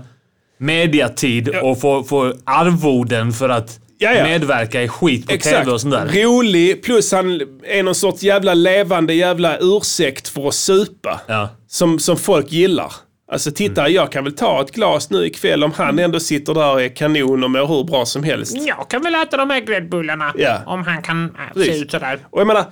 mediatid 0.64 1.50
Ja. 1.52 1.62
och 1.62 1.80
får, 1.80 2.02
får 2.02 2.34
arvoden 2.44 3.32
för 3.32 3.48
att 3.48 3.80
Ja, 3.98 4.12
ja. 4.14 4.24
medverka 4.24 4.82
i 4.82 4.88
skit 4.88 5.26
på 5.26 5.32
Exakt. 5.34 5.56
tv 5.56 5.70
och 5.72 5.80
sånt 5.80 5.94
där. 5.94 6.22
Rolig, 6.22 6.82
plus 6.82 7.12
han 7.12 7.40
är 7.64 7.82
någon 7.82 7.94
sorts 7.94 8.22
jävla 8.22 8.54
levande 8.54 9.14
jävla 9.14 9.58
ursäkt 9.60 10.28
för 10.28 10.48
att 10.48 10.54
supa. 10.54 11.20
Ja. 11.26 11.48
Som, 11.68 11.98
som 11.98 12.16
folk 12.16 12.52
gillar. 12.52 12.92
Alltså 13.32 13.50
titta, 13.50 13.80
Mm. 13.80 13.92
jag 13.94 14.12
kan 14.12 14.24
väl 14.24 14.32
ta 14.36 14.60
ett 14.62 14.70
glas 14.70 15.10
nu 15.10 15.26
ikväll 15.26 15.64
om 15.64 15.72
han 15.72 15.98
ändå 15.98 16.20
sitter 16.20 16.54
där 16.54 16.72
och 16.72 16.82
är 16.82 16.88
kanon 16.96 17.44
och 17.44 17.50
mår 17.50 17.66
hur 17.66 17.84
bra 17.84 18.06
som 18.06 18.22
helst. 18.24 18.56
Jag 18.66 18.90
kan 18.90 19.02
väl 19.02 19.14
äta 19.14 19.36
de 19.36 19.50
här 19.50 19.60
gräddbullarna. 19.60 20.32
Ja. 20.38 20.58
Om 20.66 20.82
han 20.84 21.02
kan 21.02 21.24
äh, 21.56 21.62
se 21.62 21.76
ut 21.78 21.90
sådär. 21.90 22.18
Och 22.30 22.40
jag 22.40 22.46
menar, 22.46 22.64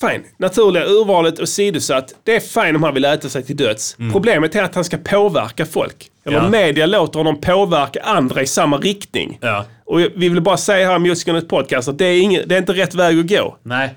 fine. 0.00 0.24
Naturliga 0.38 0.84
urvalet 0.84 1.40
åsidosatt. 1.40 2.14
Det 2.24 2.36
är 2.36 2.40
fine 2.40 2.76
om 2.76 2.82
han 2.82 2.94
vill 2.94 3.04
äta 3.04 3.28
sig 3.28 3.42
till 3.44 3.56
döds. 3.56 3.96
Problemet 4.12 4.54
är 4.54 4.62
att 4.62 4.74
han 4.74 4.84
ska 4.84 4.96
påverka 4.96 5.66
folk. 5.66 6.06
Eller. 6.28 6.42
Ja. 6.42 6.48
media 6.48 6.86
låter 6.86 7.18
honom 7.18 7.40
påverka 7.40 8.00
andra 8.02 8.42
i 8.42 8.46
samma 8.46 8.76
riktning. 8.78 9.38
Ja. 9.42 9.64
Och 9.84 10.00
vi 10.00 10.28
vill 10.28 10.40
bara 10.40 10.56
säga 10.56 10.88
här 10.88 10.96
i 10.96 10.98
Musikernet 10.98 11.48
podcast 11.48 11.88
att 11.88 11.98
det 11.98 12.04
är, 12.04 12.20
ingen, 12.20 12.42
det 12.48 12.54
är 12.54 12.58
inte 12.58 12.72
rätt 12.72 12.94
väg 12.94 13.18
att 13.20 13.28
gå. 13.28 13.56
Nej. 13.62 13.94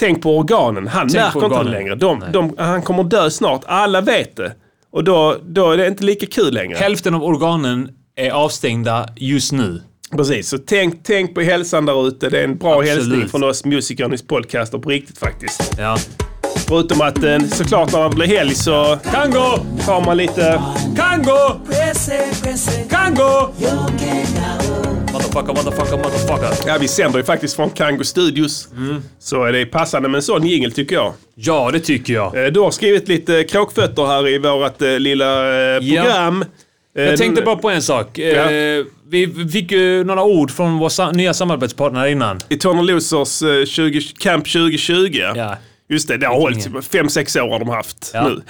Tänk 0.00 0.22
på 0.22 0.38
organen. 0.38 0.88
Han 0.88 1.08
Tänk 1.08 1.14
märker 1.24 1.40
på 1.40 1.46
inte 1.46 1.48
det 1.48 1.60
organen. 1.60 1.72
längre. 1.72 1.94
De, 1.94 2.24
de, 2.32 2.54
han 2.58 2.82
kommer 2.82 3.04
dö 3.04 3.30
snart. 3.30 3.60
Alla 3.66 4.00
vet 4.00 4.36
det. 4.36 4.52
Och 4.92 5.04
då, 5.04 5.36
då 5.42 5.70
är 5.72 5.76
det 5.76 5.86
inte 5.88 6.04
lika 6.04 6.26
kul 6.26 6.54
längre. 6.54 6.76
Hälften 6.78 7.14
av 7.14 7.24
organen 7.24 7.88
är 8.16 8.30
avstängda 8.30 9.08
just 9.16 9.52
nu. 9.52 9.82
Precis, 10.16 10.48
så 10.48 10.58
tänk, 10.58 11.00
tänk 11.04 11.34
på 11.34 11.40
hälsan 11.40 11.86
där 11.86 12.08
ute. 12.08 12.30
Det 12.30 12.40
är 12.40 12.44
en 12.44 12.56
bra 12.56 12.72
Absolut. 12.72 12.90
hälsning 12.96 13.28
från 13.28 13.44
oss 13.44 13.64
Musikernis 13.64 14.26
podcaster 14.26 14.78
på 14.78 14.88
riktigt 14.90 15.18
faktiskt. 15.18 15.74
Ja. 15.78 15.96
Förutom 16.68 17.00
att 17.00 17.22
eh, 17.24 17.38
såklart 17.38 17.92
när 17.92 18.08
det 18.08 18.16
blir 18.16 18.26
helg 18.26 18.54
så 18.54 18.98
Kan 19.12 19.30
gå! 19.30 19.58
tar 19.86 20.00
man 20.04 20.16
lite... 20.16 20.62
Kan 20.96 21.22
gå! 21.22 21.60
Kan 22.90 23.14
gå! 23.14 23.50
Motherfucker, 25.12 25.54
motherfucker, 25.54 25.96
motherfucker. 25.96 26.68
Ja, 26.68 26.76
vi 26.80 26.88
sänder 26.88 27.18
ju 27.18 27.24
faktiskt 27.24 27.56
från 27.56 27.70
Kango 27.70 28.04
Studios. 28.04 28.68
Mm. 28.76 29.02
Så 29.18 29.44
är 29.44 29.52
det 29.52 29.66
passande 29.66 30.08
med 30.08 30.18
en 30.18 30.22
sån 30.22 30.46
jingel 30.46 30.72
tycker 30.72 30.94
jag. 30.96 31.12
Ja, 31.34 31.70
det 31.72 31.80
tycker 31.80 32.14
jag. 32.14 32.44
Eh, 32.44 32.50
Du 32.52 32.60
har 32.60 32.70
skrivit 32.70 33.08
lite 33.08 33.44
kråkfötter 33.44 34.06
här 34.06 34.28
i 34.28 34.38
vårt 34.38 34.82
eh, 34.82 34.98
lilla 34.98 35.46
Ja. 35.80 36.02
program. 36.02 36.44
Eh, 36.96 37.04
Jag 37.04 37.18
tänkte 37.18 37.42
bara 37.42 37.56
på 37.56 37.70
en 37.70 37.82
sak. 37.82 38.18
Ja. 38.18 38.46
Vi 39.08 39.48
fick 39.52 39.72
ju 39.72 40.04
några 40.04 40.22
ord 40.24 40.50
från 40.50 40.78
vår 40.78 41.12
nya 41.12 41.34
samarbetspartner 41.34 42.06
innan. 42.06 42.40
Eternal 42.48 42.86
Losers 42.86 43.42
eh, 43.42 43.64
20, 43.64 44.00
Camp 44.18 44.44
2020. 44.52 45.20
Ja. 45.34 45.56
Just 45.88 46.08
det, 46.08 46.16
det 46.16 46.26
har 46.26 46.34
hållit 46.40 46.64
typ 46.64 46.84
fem 46.84 47.08
sex 47.08 47.36
år 47.36 47.48
har 47.50 47.58
de 47.58 47.68
haft 47.68 48.10
Ja. 48.14 48.28
nu. 48.28 48.42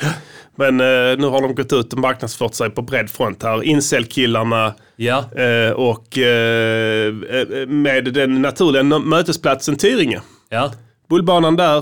Men 0.57 0.81
eh, 0.81 1.19
nu 1.19 1.27
har 1.27 1.43
de 1.43 1.55
gått 1.55 1.73
ut 1.73 1.93
och 1.93 1.99
marknadsfört 1.99 2.55
sig 2.55 2.71
på 2.71 2.83
bred 2.83 3.11
front 3.11 3.43
här. 3.43 3.63
Incel-killarna 3.63 4.75
Ja. 4.97 5.25
eh, 5.37 5.71
och 5.71 6.19
eh, 6.19 7.07
eh, 7.07 7.67
med 7.67 8.05
den 8.15 8.43
naturliga 8.43 8.83
mötesplatsen 8.83 9.77
Tyringe. 9.77 10.21
Ja. 10.49 10.73
Bullbanan 11.09 11.57
där. 11.57 11.79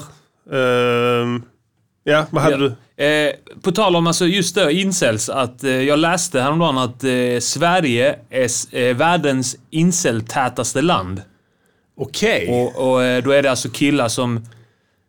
Eh, 0.53 1.27
ja, 2.05 2.27
vad 2.31 2.43
hade 2.43 2.57
du? 2.57 3.05
Eh, 3.05 3.33
på 3.63 3.73
tal 3.73 3.97
om 3.97 4.07
alltså 4.07 4.27
just 4.27 4.55
det, 4.55 4.73
incels, 4.73 5.29
att 5.29 5.65
eh, 5.65 5.71
jag 5.83 5.99
läste 5.99 6.41
häromdagen 6.41 6.79
att 6.79 7.05
eh, 7.05 7.39
Sverige 7.41 8.17
är 8.31 8.77
eh, 8.79 8.97
världens 8.97 9.57
incel-tätaste 9.71 10.83
land. 10.83 11.23
Okej. 11.97 12.49
Och, 12.49 12.93
och 12.93 13.03
eh, 13.05 13.23
då 13.23 13.31
är 13.31 13.43
det 13.43 13.51
alltså 13.51 13.69
killar 13.69 14.09
som 14.09 14.47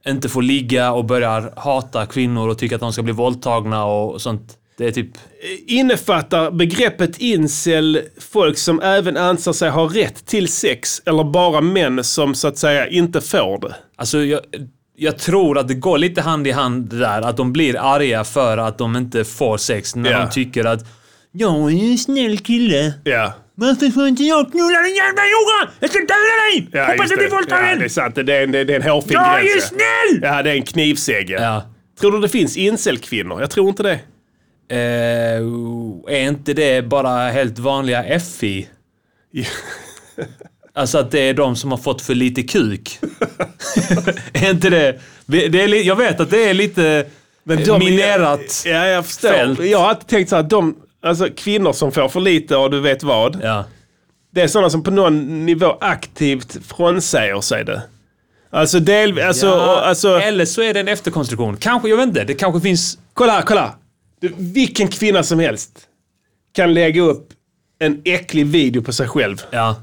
inte 0.08 0.30
får 0.30 0.42
ligga 0.42 0.92
och 0.92 1.06
börjar 1.06 1.54
hata 1.58 2.06
kvinnor 2.06 2.50
och 2.50 2.58
tycker 2.58 2.76
att 2.76 2.82
de 2.82 2.94
ska 2.94 3.02
bli 3.04 3.14
våldtagna 3.14 3.86
och 3.86 4.22
sånt. 4.22 4.58
Det 4.78 4.86
är 4.88 4.92
typ... 4.92 5.12
Innefattar 5.68 6.52
begreppet 6.52 7.18
incel 7.18 8.02
folk 8.20 8.58
som 8.58 8.82
även 8.82 9.18
anser 9.18 9.52
sig 9.52 9.70
ha 9.70 9.84
rätt 9.86 10.26
till 10.26 10.48
sex 10.48 11.02
eller 11.06 11.24
bara 11.24 11.62
män 11.62 12.04
som 12.04 12.36
så 12.36 12.48
att 12.48 12.58
säga 12.58 12.88
inte 12.88 13.22
får 13.22 13.62
det? 13.62 13.76
Alltså 13.96 14.24
jag, 14.24 14.40
jag 14.96 15.18
tror 15.18 15.58
att 15.58 15.68
det 15.68 15.74
går 15.74 15.98
lite 15.98 16.22
hand 16.22 16.48
i 16.48 16.52
hand 16.52 16.90
det 16.90 17.00
där. 17.00 17.22
Att 17.22 17.38
de 17.38 17.54
blir 17.54 17.76
arga 17.80 18.24
för 18.24 18.58
att 18.58 18.78
de 18.78 18.96
inte 18.96 19.24
får 19.24 19.58
sex 19.58 19.96
när 19.96 20.12
Ja. 20.12 20.20
de 20.20 20.30
tycker 20.30 20.66
att 20.66 20.86
jag 21.32 21.72
är 21.74 21.92
en 21.92 21.98
snäll 21.98 22.38
kille. 22.38 22.94
Ja. 23.04 23.34
Varför 23.56 23.90
får 23.90 24.08
inte 24.08 24.24
jag 24.24 24.52
knulla 24.52 24.80
den 24.80 24.96
jävla 24.96 25.22
Johan? 25.34 25.74
Jag 25.80 25.90
ska 25.90 26.00
döda 26.00 26.12
dig! 26.52 26.68
Ja, 26.72 26.86
Hoppas 26.86 27.10
jag 27.10 27.20
blir 27.20 27.30
det. 27.30 27.36
våldtagen! 27.36 27.70
Ja, 27.70 27.76
det 27.76 27.86
är 27.86 27.90
sant. 27.90 28.16
Det 28.16 28.34
är 28.36 28.44
en, 28.44 28.52
det 28.52 28.60
är 28.60 28.70
en 28.72 28.82
hårfin 28.82 29.12
jag 29.14 29.40
är 29.40 29.44
ju 29.44 29.50
gräns. 29.50 29.72
ja. 29.72 29.78
snäll! 29.78 30.20
Ja, 30.24 30.44
det 30.44 30.50
är 30.52 30.56
en 30.56 30.64
knivsegg. 30.64 31.30
ja. 31.30 31.64
Tror 32.00 32.12
du 32.12 32.20
det 32.20 32.30
finns 32.30 32.58
incel-kvinnor? 32.58 33.42
Jag 33.42 33.52
tror 33.52 33.70
inte 33.70 33.84
det. 33.84 34.00
Eh, 34.76 35.44
är 36.16 36.22
inte 36.28 36.54
det 36.54 36.82
bara 36.86 37.30
helt 37.30 37.60
vanliga 37.60 38.20
FI? 38.20 38.68
Alltså 40.76 40.98
att 40.98 41.12
det 41.12 41.20
är 41.20 41.34
de 41.34 41.56
som 41.56 41.72
har 41.72 41.78
fått 41.78 42.02
för 42.02 42.16
lite 42.16 42.44
kuk. 42.44 43.00
är 44.34 44.50
inte 44.50 44.70
det... 44.70 45.00
det 45.26 45.62
är, 45.62 45.88
jag 45.88 45.96
vet 45.96 46.20
att 46.20 46.30
det 46.30 46.50
är 46.50 46.54
lite 46.54 47.06
de- 47.44 47.80
minerat. 47.80 48.64
Ja, 48.66 48.86
jag 48.88 49.06
förstår. 49.06 49.30
fält. 49.30 49.60
Jag 49.66 49.80
har 49.80 49.90
alltid 49.90 50.08
tänkt 50.08 50.30
så 50.30 50.36
här, 50.36 50.44
de, 50.44 50.76
alltså 51.04 51.28
kvinnor 51.38 51.74
som 51.74 51.92
får 51.92 52.10
för 52.10 52.20
lite 52.20 52.56
och 52.58 52.72
du 52.72 52.80
vet 52.80 53.04
vad. 53.04 53.40
Ja. 53.44 53.66
Det 54.32 54.42
är 54.42 54.48
sådana 54.48 54.70
som 54.70 54.84
på 54.84 54.92
någon 54.92 55.46
nivå 55.46 55.78
aktivt 55.82 56.58
frånsäger 56.66 57.42
sig 57.42 57.66
det. 57.66 57.82
Alltså 58.50 58.80
del, 58.80 59.20
alltså, 59.20 59.46
Ja, 59.46 59.82
alltså 59.82 60.20
Eller 60.20 60.46
så 60.46 60.62
är 60.62 60.74
det 60.74 60.80
en 60.80 60.88
efterkonstruktion. 60.88 61.58
Kanske, 61.58 61.90
jag 61.90 61.98
vet 61.98 62.08
inte. 62.08 62.24
Det 62.24 62.34
kanske 62.34 62.62
finns... 62.62 62.98
kolla 63.14 63.42
kolla. 63.42 63.76
Du, 64.22 64.34
vilken 64.38 64.88
kvinna 64.88 65.24
som 65.24 65.40
helst 65.40 65.80
kan 66.56 66.74
lägga 66.74 67.02
upp 67.02 67.30
en 67.80 68.02
äcklig 68.06 68.46
video 68.46 68.82
på 68.82 68.94
sig 68.94 69.08
själv. 69.08 69.42
Ja. 69.52 69.76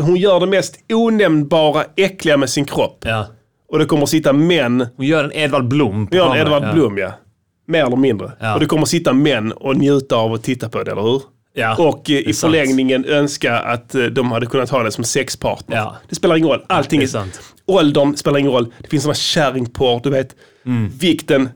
Hon 0.00 0.16
gör 0.16 0.40
det 0.40 0.46
mest 0.46 0.78
onämnbara 0.92 1.84
äckliga 1.96 2.36
med 2.36 2.50
sin 2.50 2.64
kropp. 2.64 2.98
Ja. 3.04 3.26
Och 3.68 3.78
det 3.78 3.84
kommer 3.84 4.02
att 4.02 4.08
sitta 4.08 4.32
män 4.32 4.86
Hon 4.96 5.06
gör 5.06 5.24
en 5.24 5.32
Edvard 5.32 5.68
Blom. 5.68 6.08
Vi 6.10 6.18
har 6.18 6.36
en. 6.36 6.46
Edvard. 6.46 6.74
Blom, 6.74 6.98
ja. 6.98 7.12
Mer 7.66 7.86
eller 7.86 7.96
mindre. 7.96 8.32
Ja. 8.40 8.54
Och 8.54 8.60
det 8.60 8.66
kommer 8.66 8.84
sitta 8.86 9.12
män 9.12 9.52
och 9.52 9.76
njuta 9.76 10.16
av 10.16 10.32
att 10.32 10.42
titta 10.42 10.68
på 10.68 10.82
det, 10.82 10.90
eller 10.90 11.02
hur? 11.02 11.22
Ja, 11.54 11.76
och 11.78 12.10
eh, 12.10 12.16
i 12.16 12.32
sant. 12.32 12.52
förlängningen 12.52 13.04
önska 13.04 13.58
att 13.58 13.94
eh, 13.94 14.04
de 14.04 14.32
hade 14.32 14.46
kunnat 14.46 14.70
ha 14.70 14.82
det 14.82 14.92
som 14.92 15.04
sexpartner. 15.04 15.76
Ja. 15.76 15.96
Det 16.08 16.14
spelar 16.14 16.36
ingen 16.36 16.48
roll. 16.48 16.64
Allting 16.68 16.98
det 17.00 17.04
är 17.06 17.08
sant. 17.08 17.40
Åldern 17.66 18.16
spelar 18.16 18.38
ingen 18.38 18.52
roll. 18.52 18.72
Det 18.78 18.88
finns 18.88 19.02
sådana 19.02 19.14
kärringporr, 19.14 20.00
du 20.02 20.10
vet. 20.10 20.36
Mm. 20.66 20.90
Vikten, 20.98 21.48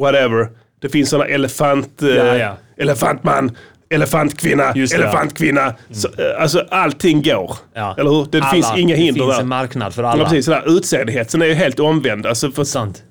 whatever. 0.00 0.48
Det 0.80 0.88
finns 0.88 1.10
sådana 1.10 1.26
elefant... 1.30 2.02
eh, 2.02 2.08
Ja, 2.08 2.36
ja. 2.36 2.56
Elefantman, 2.76 3.56
elefantkvinna, 3.90 4.72
ja. 4.74 4.86
elefantkvinna. 4.94 5.74
Så, 5.90 6.08
eh, 6.08 6.42
alltså 6.42 6.64
allting 6.70 7.22
går. 7.22 7.56
Ja. 7.74 7.94
Eller 7.98 8.10
hur? 8.10 8.26
Det 8.30 8.38
Alla. 8.40 8.50
finns 8.50 8.72
inga 8.76 8.96
hinder 8.96 9.20
Det 9.20 9.26
finns 9.26 9.36
där. 9.36 9.42
en 9.42 9.48
marknad 9.48 9.94
för 9.94 10.02
Ja, 10.02 10.08
alla. 10.08 10.24
precis. 10.24 10.44
Sådär, 10.44 10.62
utseendighet. 10.76 11.30
Sen 11.30 11.42
är 11.42 11.46
ju 11.46 11.54
helt 11.54 11.80
omvänd. 11.80 12.26
Alltså 12.26 12.50
för, 12.50 12.64
Sant. 12.64 13.02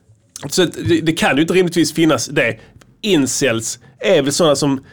Så 0.49 0.65
det, 0.65 1.01
det 1.01 1.11
kan 1.13 1.35
ju 1.35 1.41
inte 1.41 1.53
rimligtvis 1.53 1.93
finnas 1.93 2.27
det. 2.27 2.57
Incels 3.01 3.79
är 3.99 4.21
väl 4.21 4.33
sådana 4.33 4.55
som 4.55 4.83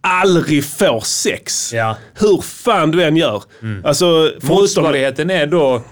aldrig 0.00 0.64
får 0.64 1.00
sex. 1.00 1.72
Ja. 1.72 1.96
Hur 2.14 2.42
fan 2.42 2.90
du 2.90 3.02
än 3.04 3.16
gör. 3.16 3.42
Alltså, 3.84 4.04
förutom... 4.40 4.48
Motsvarigheten 4.56 5.30
är 5.30 5.46
då, 5.46 5.82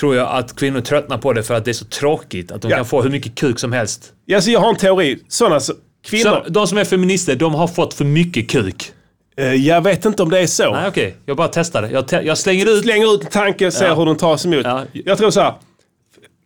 tror 0.00 0.16
jag, 0.16 0.28
att 0.38 0.56
kvinnor 0.56 0.80
tröttnar 0.80 1.18
på 1.18 1.32
det 1.32 1.42
för 1.42 1.54
att 1.54 1.64
det 1.64 1.70
är 1.70 1.72
så 1.72 1.84
tråkigt. 1.84 2.52
Att 2.52 2.62
de 2.62 2.70
Ja. 2.70 2.76
kan 2.76 2.86
få 2.86 3.02
hur 3.02 3.10
mycket 3.10 3.34
kuk 3.34 3.58
som 3.58 3.72
helst. 3.72 4.12
Ja, 4.26 4.36
Alltså, 4.36 4.50
jag 4.50 4.60
har 4.60 4.68
en 4.68 4.76
teori. 4.76 5.18
Sådana 5.28 5.60
som... 5.60 5.74
Kvinnor... 6.06 6.42
Så, 6.44 6.50
de 6.50 6.66
som 6.66 6.78
är 6.78 6.84
feminister, 6.84 7.36
de 7.36 7.54
har 7.54 7.66
fått 7.68 7.94
för 7.94 8.04
mycket 8.04 8.50
kuk. 8.50 8.92
Eh, 9.36 9.54
jag 9.54 9.80
vet 9.82 10.04
inte 10.04 10.22
om 10.22 10.30
det 10.30 10.40
är 10.40 10.46
så. 10.46 10.72
Nej, 10.72 10.88
okej. 10.88 11.16
Jag 11.26 11.36
bara 11.36 11.48
testar 11.48 11.82
det. 11.82 11.90
Jag, 11.90 12.08
te- 12.08 12.20
jag 12.22 12.38
slänger 12.38 12.70
ut... 12.70 12.82
Slänger 12.82 13.14
ut 13.14 13.20
en 13.20 13.30
tanke, 13.30 13.70
ser 13.70 13.86
Ja. 13.86 13.94
hur 13.94 14.06
den 14.06 14.16
tas 14.16 14.44
emot. 14.44 14.60
Ja. 14.64 14.84
Jag 14.92 15.18
tror 15.18 15.30
så 15.30 15.40
här. 15.40 15.54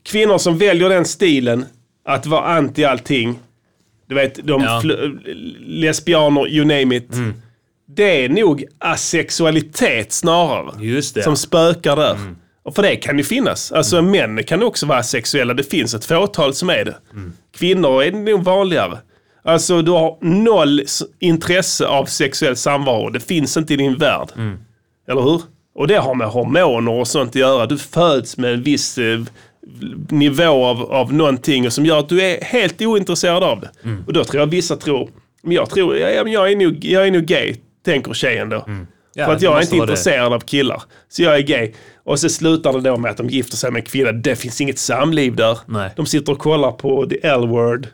Kvinnor 0.04 0.38
som 0.38 0.58
väljer 0.58 0.88
den 0.88 1.04
stilen, 1.04 1.64
att 2.08 2.26
vara 2.26 2.44
anti 2.44 2.84
allting. 2.84 3.38
Du 4.08 4.14
vet, 4.14 4.34
de 4.46 4.62
Ja. 4.62 4.82
lesbianer, 5.66 6.48
you 6.48 6.64
name 6.64 6.96
it. 6.96 7.08
Det 7.96 8.24
är 8.24 8.28
nog 8.28 8.64
asexualitet 8.78 10.12
snarare. 10.12 10.84
Som 11.22 11.36
spökar 11.36 11.96
där. 11.96 12.16
Och 12.62 12.74
för 12.74 12.82
det 12.82 12.96
kan 12.96 13.18
ju 13.18 13.24
finnas. 13.24 13.72
Alltså 13.72 14.02
män 14.02 14.44
kan 14.44 14.62
också 14.62 14.86
vara 14.86 15.02
sexuella. 15.02 15.54
Det 15.54 15.62
finns 15.64 15.94
ett 15.94 16.04
fåtal 16.04 16.54
som 16.54 16.70
är 16.70 16.84
det. 16.84 16.96
Kvinnor 17.58 18.02
är 18.02 18.12
nog 18.12 18.44
vanligare. 18.44 18.98
Alltså 19.44 19.82
du 19.82 19.90
har 19.90 20.18
noll 20.20 20.82
intresse 21.18 21.86
av 21.86 22.04
sexuell 22.04 22.56
samvaro. 22.56 23.10
Det 23.10 23.20
finns 23.20 23.56
inte 23.56 23.74
i 23.74 23.76
din 23.76 23.96
värld. 23.96 24.28
Eller 25.08 25.22
hur? 25.22 25.42
Och 25.74 25.86
det 25.88 25.96
har 25.98 26.14
med 26.14 26.26
hormoner 26.28 26.92
och 26.92 27.08
sånt 27.08 27.28
att 27.30 27.34
göra. 27.34 27.66
Du 27.66 27.78
föds 27.78 28.36
med 28.36 28.54
en 28.54 28.62
viss 28.62 28.98
eh, 28.98 29.20
nivå 30.10 30.64
av, 30.64 30.82
av 30.92 31.12
någonting 31.12 31.66
och 31.66 31.72
som 31.72 31.86
gör 31.86 31.98
att 31.98 32.08
du 32.08 32.22
är 32.22 32.44
helt 32.44 32.82
ointresserad 32.82 33.42
av 33.44 33.60
det. 33.60 33.70
Och 34.06 34.12
då 34.12 34.24
tror 34.24 34.40
jag 34.40 34.46
vissa 34.46 34.76
tror, 34.76 35.10
men 35.42 35.52
jag 35.52 35.70
tror, 35.70 35.96
ja, 35.96 36.08
ja, 36.10 36.24
men 36.24 36.32
jag 36.32 36.52
är 36.52 36.56
nog, 36.56 36.84
jag 36.84 37.06
är 37.06 37.10
nog 37.10 37.24
gay, 37.24 37.54
tänker 37.84 38.12
tjejen 38.14 38.48
då. 38.48 38.64
Ja, 39.14 39.24
För 39.26 39.32
att 39.32 39.42
jag 39.42 39.56
är 39.58 39.62
inte 39.62 39.74
vara 39.76 39.86
det. 39.86 39.92
intresserad 39.92 40.32
av 40.32 40.40
killar. 40.40 40.82
Så 41.08 41.22
jag 41.22 41.36
är 41.36 41.42
gay. 41.42 41.72
Och 42.04 42.18
så 42.20 42.28
slutar 42.28 42.72
det 42.72 42.80
då 42.80 42.96
med 42.96 43.10
att 43.10 43.16
de 43.16 43.28
gifter 43.28 43.56
sig 43.56 43.70
med 43.70 43.80
en 43.80 43.86
kvinna. 43.86 44.12
Det 44.12 44.36
finns 44.36 44.60
inget 44.60 44.78
samliv 44.78 45.36
där. 45.36 45.58
Nej. 45.66 45.90
De 45.96 46.06
sitter 46.06 46.32
och 46.32 46.38
kollar 46.38 46.70
på 46.72 47.06
The 47.06 47.26
L-word 47.26 47.86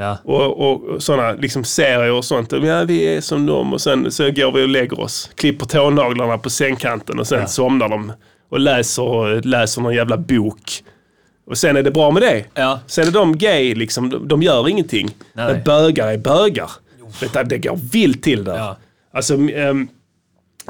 Ja. 0.00 0.18
och, 0.24 0.60
och, 0.70 0.84
och 0.84 1.02
sådana 1.02 1.32
liksom 1.32 1.64
serier 1.64 2.12
och 2.12 2.24
sånt. 2.24 2.52
Ja, 2.52 2.84
vi 2.84 3.02
är 3.16 3.20
som 3.20 3.46
dem 3.46 3.72
och 3.72 3.80
sen 3.80 4.10
så 4.10 4.30
går 4.30 4.52
vi 4.52 4.62
och 4.64 4.68
lägger 4.68 5.00
oss. 5.00 5.30
Klipper 5.34 5.66
tånaglarna 5.66 6.38
på 6.38 6.50
sängkanten 6.50 7.18
och 7.18 7.26
sen 7.26 7.48
somnar 7.48 7.88
de 7.88 8.12
och 8.50 8.60
läser, 8.60 9.42
läser 9.42 9.82
någon 9.82 9.94
jävla 9.94 10.16
bok. 10.16 10.77
Och 11.48 11.58
sen 11.58 11.76
är 11.76 11.82
det 11.82 11.90
bra 11.90 12.10
med 12.10 12.22
det. 12.22 12.44
Ja. 12.54 12.80
Sen 12.86 13.06
är 13.06 13.10
de 13.10 13.38
gay, 13.38 13.74
liksom, 13.74 14.10
de, 14.10 14.28
de 14.28 14.42
gör 14.42 14.68
ingenting. 14.68 15.10
Nej. 15.32 15.52
Men 15.52 15.62
bögar 15.62 16.08
är 16.08 16.18
bögar. 16.18 16.70
Du, 17.20 17.44
det 17.44 17.58
går 17.58 17.76
vilt 17.92 18.22
till 18.22 18.44
där. 18.44 18.56
Ja. 18.56 18.76
Alltså, 19.12 19.34
ehm, 19.34 19.88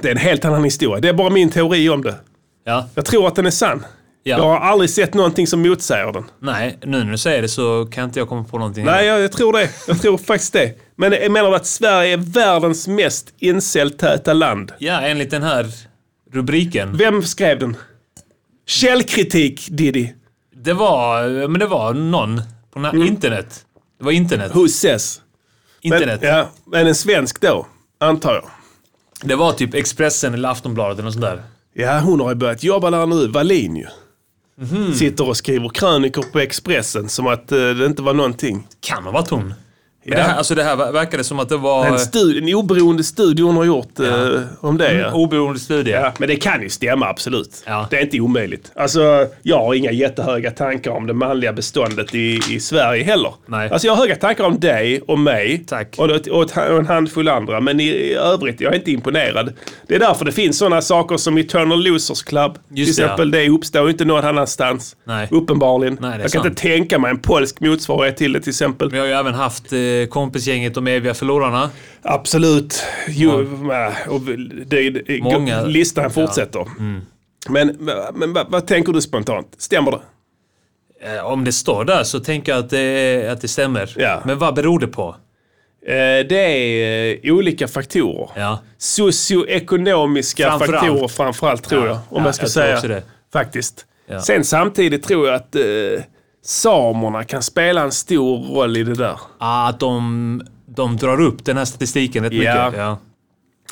det 0.03 0.09
är 0.09 0.13
en 0.13 0.19
helt 0.19 0.45
annan 0.45 0.65
historia. 0.65 1.01
Det 1.01 1.09
är 1.09 1.13
bara 1.13 1.31
min 1.31 1.51
teori 1.51 1.89
om 1.89 2.03
det. 2.03 2.15
Ja. 2.65 2.89
Jag 2.95 3.05
tror 3.05 3.29
att 3.29 3.35
den 3.35 3.47
är 3.47 3.51
sann. 3.51 3.85
Ja. 4.23 4.37
Jag 4.37 4.45
har 4.45 4.59
aldrig 4.59 4.91
sett 4.91 5.15
någonting 5.15 5.47
som 5.47 5.63
motsäger 5.63 6.13
den. 6.13 6.25
Nej, 6.41 6.79
nu 6.85 7.05
när 7.05 7.13
du 7.13 7.19
säger 7.19 7.43
det 7.43 7.49
så 7.49 7.87
kan 7.93 8.05
inte 8.05 8.19
jag 8.19 8.29
komma 8.29 8.45
på 8.45 8.59
någonting. 8.59 8.85
Nej, 8.85 9.07
jag, 9.07 9.21
jag 9.21 9.33
tror 9.33 9.53
det. 9.53 9.71
Jag 9.89 10.03
tror 10.03 10.19
faktiskt 10.19 10.53
det. 10.53 10.75
Men 10.97 11.13
jag 11.13 11.33
menar 11.33 11.53
att 11.53 11.67
Sverige 11.67 12.13
är 12.13 12.17
världens 12.17 12.89
mest 12.89 13.35
inceltäta 13.39 14.33
land. 14.33 14.73
Ja, 14.79 15.01
enligt 15.01 15.31
den 15.31 15.43
här 15.43 15.67
rubriken. 16.33 16.97
Vem 16.97 17.23
skrev 17.23 17.59
den? 17.59 17.77
Källkritik, 18.67 19.69
Diddy. 19.71 20.09
Det 20.69 20.75
var, 20.75 21.49
men 21.49 21.59
det 21.61 21.67
var 21.67 21.95
någon 21.95 22.43
på 22.73 22.79
Mm. 22.79 23.03
internet. 23.03 23.65
Det 23.99 24.05
var 24.05 24.13
internet. 24.13 24.53
Who 24.55 24.69
says? 24.69 25.21
Men, 25.85 25.93
internet. 25.93 26.21
ja, 26.23 26.49
men 26.67 26.87
en 26.87 26.95
svensk 26.95 27.41
då, 27.41 27.67
antar 28.01 28.35
jag. 28.35 28.45
Det 29.23 29.35
var 29.37 29.53
typ 29.53 29.75
Expressen 29.75 30.35
eller 30.35 30.49
Aftonbladet 30.49 30.95
eller 30.99 31.05
något 31.05 31.13
sånt 31.13 31.25
där. 31.25 31.43
Ja, 31.75 31.99
hon 32.01 32.21
har 32.21 32.29
ju 32.29 32.35
börjat 32.35 32.63
jobba 32.63 32.91
där 32.91 33.07
nu, 33.07 33.27
Wallin 33.29 33.77
ju. 33.77 33.87
Mhm. 34.61 34.95
Sitter 34.95 35.29
och 35.29 35.37
skriver 35.37 35.69
krönikor 35.69 36.23
på 36.33 36.39
Expressen 36.39 37.09
som 37.09 37.27
att 37.27 37.53
eh, 37.53 37.59
det 37.59 37.87
inte 37.87 38.03
var 38.03 38.15
någonting. 38.15 38.67
Kan 38.81 39.05
ha 39.05 39.11
varit 39.11 39.29
hon. 39.31 39.55
Men 40.05 40.19
Ja. 40.19 40.25
det, 40.25 40.31
här, 40.31 40.37
alltså 40.39 40.55
det 40.55 40.63
här 40.63 40.77
ver- 40.77 40.93
verkade 40.93 41.25
som 41.25 41.39
att 41.39 41.49
det 41.49 41.57
var 41.57 41.87
En, 41.87 41.99
studie, 41.99 42.39
en 42.51 42.55
oberoende 42.55 43.05
studie 43.05 43.43
hon 43.43 43.57
har 43.57 43.65
gjort 43.65 44.01
eh, 44.01 44.41
om 44.61 44.79
det. 44.79 44.93
Ja. 44.95 45.13
oberoende 45.13 45.61
studie. 45.61 45.91
Ja, 45.91 46.13
men 46.19 46.29
det 46.29 46.37
kan 46.37 46.63
ju 46.63 46.69
stämma 46.69 47.07
absolut. 47.09 47.63
Ja. 47.67 47.87
Det 47.91 47.97
är 47.97 48.03
inte 48.03 48.21
omöjligt. 48.21 48.73
Alltså, 48.75 49.27
jag 49.43 49.59
har 49.59 49.75
inga 49.75 49.91
jättehöga 49.93 50.51
tankar 50.51 50.91
om 50.91 51.07
det 51.07 51.15
manliga 51.15 51.53
beståndet 51.53 52.15
i, 52.15 52.41
i 52.51 52.61
Sverige 52.61 53.05
heller. 53.05 53.35
Nej. 53.47 53.71
Alltså 53.71 53.87
jag 53.87 53.95
har 53.95 54.03
höga 54.03 54.17
tankar 54.17 54.45
om 54.45 54.61
dig 54.61 55.01
och 55.07 55.19
mig 55.19 55.65
Tack. 55.67 55.95
Och, 55.99 56.11
och, 56.11 56.31
och 56.31 56.79
en 56.79 56.87
handfull 56.87 57.29
andra. 57.29 57.61
Men 57.61 57.81
i, 57.81 57.85
i 57.89 58.15
övrigt, 58.15 58.61
jag 58.61 58.73
är 58.73 58.77
inte 58.79 58.91
imponerad. 58.91 59.53
Det 59.87 59.95
är 59.95 59.99
därför 59.99 60.25
det 60.25 60.33
finns 60.33 60.59
sådana 60.59 60.81
saker 60.83 61.17
som 61.17 61.39
Eternal 61.39 61.83
Losers 61.85 62.23
Club. 62.23 62.55
till 62.69 62.79
Just 62.79 62.97
det, 62.97 63.03
exempel. 63.03 63.31
Det 63.31 63.49
uppstår 63.49 63.91
inte 63.91 64.05
någon 64.05 64.25
annanstans. 64.25 64.97
Nej. 65.05 65.29
Uppenbarligen. 65.31 65.99
Nej, 66.01 66.11
jag 66.11 66.21
kan 66.21 66.29
sant. 66.31 66.47
inte 66.47 66.63
tänka 66.63 66.99
mig 66.99 67.11
en 67.11 67.19
polsk 67.19 67.61
motsvarighet 67.61 68.17
till 68.17 68.33
det 68.33 68.41
till 68.41 68.51
exempel. 68.51 68.91
Vi 68.91 68.99
har 68.99 69.07
ju 69.07 69.13
även 69.13 69.35
haft 69.35 69.73
eh, 69.73 69.79
kompisgänget 70.11 70.75
De 70.75 70.87
eviga 70.87 71.15
förlorarna. 71.15 71.71
Absolut. 72.03 72.83
Jo, 73.09 73.31
och 74.09 74.21
det, 74.67 74.91
det, 74.91 75.21
Många- 75.23 75.65
listan 75.65 76.11
fortsätter. 76.11 76.67
Men, 77.49 77.77
men, 78.15 78.33
vad, 78.33 78.51
vad 78.51 78.67
tänker 78.67 78.93
du 78.93 79.01
spontant? 79.01 79.55
Stämmer 79.59 79.91
det? 79.91 80.01
Eh, 81.17 81.27
om 81.27 81.45
det 81.45 81.53
står 81.53 81.85
där 81.85 82.05
så 82.05 82.21
tänker 82.21 82.53
jag 82.53 82.59
att 82.59 82.71
det, 82.71 83.29
att 83.33 83.41
det 83.41 83.49
stämmer. 83.49 83.95
Ja. 83.97 84.23
Men 84.25 84.39
vad 84.39 84.55
beror 84.55 84.79
det 84.79 84.87
på? 84.87 85.17
Eh, 85.87 85.95
det 86.29 86.35
är 86.37 87.19
eh, 87.27 87.33
olika 87.35 87.69
faktorer. 87.69 88.29
Ja. 88.37 88.59
Socioekonomiska 88.79 90.49
Framförallt. 90.49 90.81
faktorer 90.87 91.09
framförallt 91.09 91.65
tror 91.65 91.87
Ja. 91.87 91.89
jag. 91.89 91.97
Om 91.97 92.23
Ja, 92.23 92.25
jag 92.25 92.35
ska 92.35 92.45
jag 92.45 92.81
säga. 92.81 93.03
Faktiskt. 93.33 93.87
Ja. 94.07 94.21
Sen 94.21 94.45
samtidigt 94.45 95.03
tror 95.03 95.27
jag 95.27 95.35
att 95.37 95.57
samerna 96.49 97.25
kan 97.25 97.43
spela 97.43 97.83
en 97.83 97.93
stor 97.93 98.55
roll 98.55 98.77
i 98.77 98.85
det 98.85 98.95
där. 98.95 99.21
Ah, 99.39 99.69
att 99.69 99.81
de, 99.81 100.43
de 100.67 100.97
drar 100.97 101.21
upp 101.21 101.45
den 101.45 101.57
här 101.57 101.65
statistiken 101.65 102.25
rätt 102.25 102.33
Ja. 102.33 102.39
mycket. 102.67 102.79
Ja. 102.81 102.99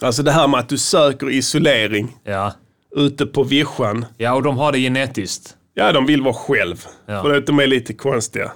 Alltså 0.01 0.23
det 0.23 0.33
här 0.33 0.49
med 0.49 0.61
att 0.61 0.69
du 0.69 0.79
söker 0.79 1.31
isolering 1.31 2.17
Ja. 2.25 2.53
ute 2.97 3.27
på 3.27 3.43
vischan. 3.43 4.05
ja, 4.17 4.35
och 4.35 4.43
de 4.43 4.59
har 4.59 4.73
det 4.73 4.79
genetiskt. 4.79 5.55
Ja, 5.75 5.93
de 5.93 6.07
vill 6.07 6.23
vara 6.23 6.35
själv. 6.35 6.85
Ja. 7.07 7.23
För 7.23 7.41
de 7.41 7.59
är 7.61 7.67
lite 7.67 7.93
konstiga. 7.95 8.53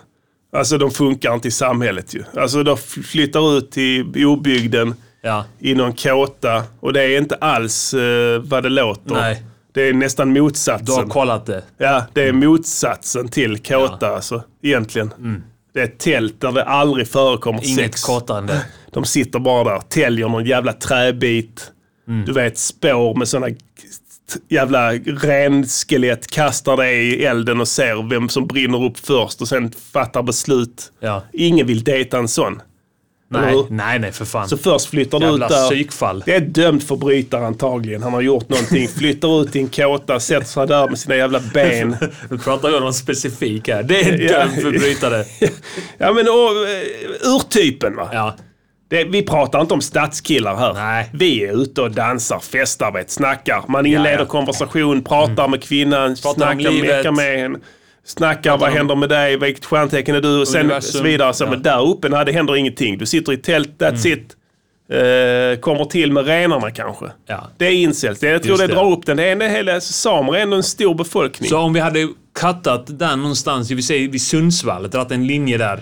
Alltså 0.57 0.79
de 0.79 0.91
funkar 0.91 1.35
inte 1.35 1.49
i 1.49 1.51
samhället 1.51 2.15
ju. 2.15 2.25
Alltså 2.37 2.63
de 2.63 2.77
flyttar 2.77 3.59
ut 3.59 3.71
till 3.71 4.27
obygden 4.27 4.95
Ja. 5.23 5.45
i 5.59 5.75
någon 5.75 5.93
kåta 5.93 6.63
och 6.81 6.93
det 6.93 7.03
är 7.03 7.19
inte 7.19 7.35
alls 7.35 7.95
eh, 7.95 8.39
vad 8.43 8.63
det 8.63 8.69
låter. 8.69 9.15
Nej. 9.15 9.43
Det 9.73 9.89
är 9.89 9.93
nästan 9.93 10.35
Du 10.35 10.41
har 10.41 10.47
motsatsen. 10.47 11.09
kollat 11.09 11.47
det. 11.47 11.63
Ja, 11.79 12.05
det 12.13 12.29
är 12.29 12.33
motsatsen 12.33 13.29
till 13.29 13.59
kåta 13.59 14.09
alltså, 14.15 14.43
egentligen. 14.63 15.43
Det 15.75 15.81
är 15.81 15.85
ett 15.85 15.99
tält 15.99 16.41
där 16.41 16.53
det 16.53 16.65
aldrig 16.65 17.09
förekommer 17.09 17.65
Inget 17.67 17.77
sex. 17.77 18.05
kåtande. 18.05 18.65
De 18.93 19.05
sitter 19.05 19.39
bara 19.39 19.73
där, 19.73 19.81
täljer 19.81 20.29
någon 20.29 20.45
jävla 20.45 20.73
träbit. 20.73 21.73
Du 22.27 22.33
vet, 22.33 22.59
spår 22.59 23.15
med 23.15 23.29
sådana 23.29 23.57
jävla 24.49 24.93
renskelett, 24.95 26.27
kastar 26.31 26.77
det 26.77 26.93
i 26.93 27.25
elden 27.25 27.61
och 27.61 27.69
ser 27.69 28.09
vem 28.11 28.29
som 28.29 28.47
brinner 28.47 28.85
upp 28.85 28.99
först 28.99 29.41
och 29.41 29.49
sen 29.49 29.73
fattar 29.93 30.23
beslut. 30.23 30.93
Ja. 31.01 31.23
Ingen 31.33 31.67
vill 31.67 31.85
dejta 31.85 32.19
en 32.19 32.29
sån. 32.29 32.63
Nej, 33.33 33.65
nej, 33.71 33.99
nej 33.99 34.13
för 34.13 34.25
fan. 34.25 34.49
Så 34.49 34.57
först 34.57 34.91
flyttar 34.91 35.21
du 35.21 35.27
ut 35.27 35.41
där. 35.41 35.69
psykfall. 35.71 36.23
Det 36.27 36.33
är 36.35 36.37
ett 36.37 36.55
dömd 36.55 36.83
förbrytare 36.83 37.47
antagligen. 37.47 38.03
Han 38.03 38.13
har 38.13 38.21
gjort 38.21 38.49
någonting. 38.49 38.89
Flyttar 38.99 39.43
ut 39.43 39.57
i 39.57 39.59
en 39.59 39.69
kåta, 39.69 40.21
sätter 40.21 40.47
sig 40.47 40.67
där 40.67 40.89
med 40.89 40.99
sina 40.99 41.17
jävla 41.17 41.41
ben. 41.55 41.97
Nu 42.31 42.39
pratar 42.39 42.69
jag 42.71 42.83
om 42.83 42.93
specifik 42.93 43.69
här. 43.69 43.83
Det 43.83 44.01
är 44.01 44.13
en 44.13 44.21
Ja. 44.21 44.39
dömd 44.39 44.53
förbrytare. 44.63 45.25
Ja 45.99 46.13
men 46.13 46.29
och, 46.29 46.69
eh, 46.69 47.35
urtypen 47.37 47.97
va. 47.97 48.09
Ja. 48.13 48.37
Det, 48.89 49.05
vi 49.05 49.23
pratar 49.23 49.61
inte 49.61 49.75
om 49.75 49.81
stadskillar 49.81 50.57
här. 50.57 50.75
Nej. 50.75 51.11
Vi 51.13 51.45
är 51.45 51.63
ute 51.63 51.81
och 51.83 51.91
dansar, 51.91 52.39
festar, 52.39 52.93
vet, 52.93 53.11
snackar. 53.11 53.65
Man 53.69 53.87
inleder 53.87 54.11
Ja, 54.13 54.19
ja. 54.19 54.25
konversation, 54.27 55.05
pratar 55.05 55.49
med 55.49 55.63
kvinnan, 55.63 56.15
Pratar 56.23 56.29
om 56.31 56.35
snackar, 56.35 56.71
livet. 56.71 56.97
mekar 56.97 57.13
med 57.13 57.39
henne. 57.39 57.59
Snackar, 58.05 58.59
vad 58.59 58.71
händer 58.71 58.97
med 58.97 59.09
dig, 59.09 59.37
vilket 59.37 59.65
stjärntecken 59.65 60.15
är 60.15 60.21
du 60.21 60.41
och 60.41 60.49
sen 60.49 60.61
Universum. 60.61 60.93
så 60.99 61.03
vidare. 61.05 61.35
Så, 61.35 61.45
Ja. 61.45 61.51
Men 61.51 61.63
där 61.63 61.89
uppe, 61.89 62.09
nej, 62.09 62.25
det 62.25 62.33
händer 62.33 62.57
ingenting. 62.57 62.99
Du 62.99 63.07
sitter 63.07 63.33
i 63.33 63.37
tält, 63.37 63.69
that's 63.79 64.07
Mm. 64.07 64.19
it. 64.19 64.37
Eh, 64.93 65.61
kommer 65.61 65.85
till 65.85 66.13
med 66.13 66.27
renarna 66.27 66.71
kanske. 66.71 67.05
Ja. 67.27 67.49
Det 67.57 67.67
är 67.67 67.71
incels. 67.73 68.23
Jag 68.23 68.43
tror 68.43 68.51
Just 68.51 68.61
det, 68.63 68.67
det. 68.67 68.75
drar 68.75 68.93
upp 68.93 69.07
den. 69.07 69.17
Det 69.17 69.25
är 69.25 69.33
en 69.33 69.41
hela, 69.41 69.75
alltså, 69.75 69.93
samer 69.93 70.35
är 70.37 70.41
ändå 70.41 70.57
en 70.57 70.63
stor 70.63 70.95
befolkning. 70.95 71.49
Så 71.51 71.59
om 71.59 71.73
vi 71.73 71.81
hade 71.81 72.09
cuttat 72.41 72.99
där 72.99 73.17
någonstans, 73.17 73.71
vi 73.71 73.83
säger 73.83 74.09
vid 74.09 74.23
Sundsvall, 74.23 74.91
dragit 74.91 75.13
en 75.13 75.27
linje 75.27 75.59
där. 75.59 75.81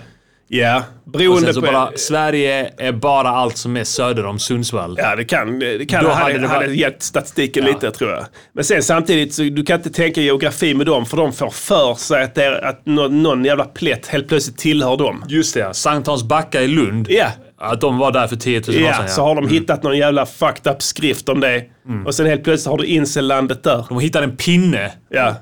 Ja, 0.51 0.83
Och 1.05 1.11
beroende 1.11 1.41
sen 1.45 1.53
så 1.53 1.61
på... 1.61 1.67
bara, 1.71 1.91
Sverige 1.95 2.71
är 2.77 2.91
bara 2.91 3.29
allt 3.29 3.57
som 3.57 3.77
är 3.77 3.83
söder 3.83 4.25
om 4.25 4.39
Sundsvall. 4.39 4.95
Ja, 4.97 5.15
det 5.15 5.25
kan, 5.25 5.59
det 5.59 5.85
kan 5.89 6.03
Då 6.03 6.09
hade, 6.09 6.23
hade 6.33 6.47
hade, 6.47 6.59
det 6.61 6.67
varit- 6.67 6.79
hjälpt 6.79 7.03
statistiken 7.03 7.65
Ja. 7.65 7.71
lite 7.73 7.91
tror 7.91 8.11
jag. 8.11 8.25
Men 8.53 8.63
sen 8.63 8.83
samtidigt, 8.83 9.33
så 9.33 9.41
du 9.43 9.63
kan 9.63 9.77
inte 9.77 9.89
tänka 9.89 10.21
geografi 10.21 10.73
med 10.73 10.85
dem 10.85 11.05
för 11.05 11.17
de 11.17 11.33
får 11.33 11.49
för 11.49 11.95
sig 11.95 12.23
att, 12.23 12.35
det 12.35 12.43
är, 12.45 12.65
att 12.65 12.85
någon, 12.85 13.23
någon 13.23 13.45
jävla 13.45 13.65
plätt 13.65 14.07
helt 14.07 14.27
plötsligt 14.27 14.57
tillhör 14.57 14.97
dem. 14.97 15.23
Just 15.27 15.53
det, 15.53 15.59
ja. 15.59 15.73
Sankt 15.73 16.07
Hans 16.07 16.23
backa 16.23 16.61
i 16.61 16.67
Lund. 16.67 17.07
Ja, 17.09 17.27
Att 17.57 17.81
de 17.81 17.97
var 17.97 18.11
där 18.11 18.27
för 18.27 18.35
10 18.35 18.61
000 18.67 18.75
år 18.77 18.81
ja, 18.83 18.93
sedan. 18.97 19.09
så 19.09 19.21
har 19.23 19.35
de 19.35 19.47
hittat 19.47 19.83
någon 19.83 19.97
jävla 19.97 20.25
fucked 20.25 20.71
up 20.73 20.81
skrift 20.81 21.29
om 21.29 21.39
det. 21.39 21.63
Mm. 21.87 22.05
Och 22.05 22.15
sen 22.15 22.25
helt 22.25 22.43
plötsligt 22.43 22.69
har 22.71 22.77
du 22.77 22.85
incellandet 22.85 23.63
där. 23.63 23.85
De 23.89 23.99
hittade 23.99 24.25
en 24.25 24.37
pinne. 24.37 24.91
Ja, 25.09 25.35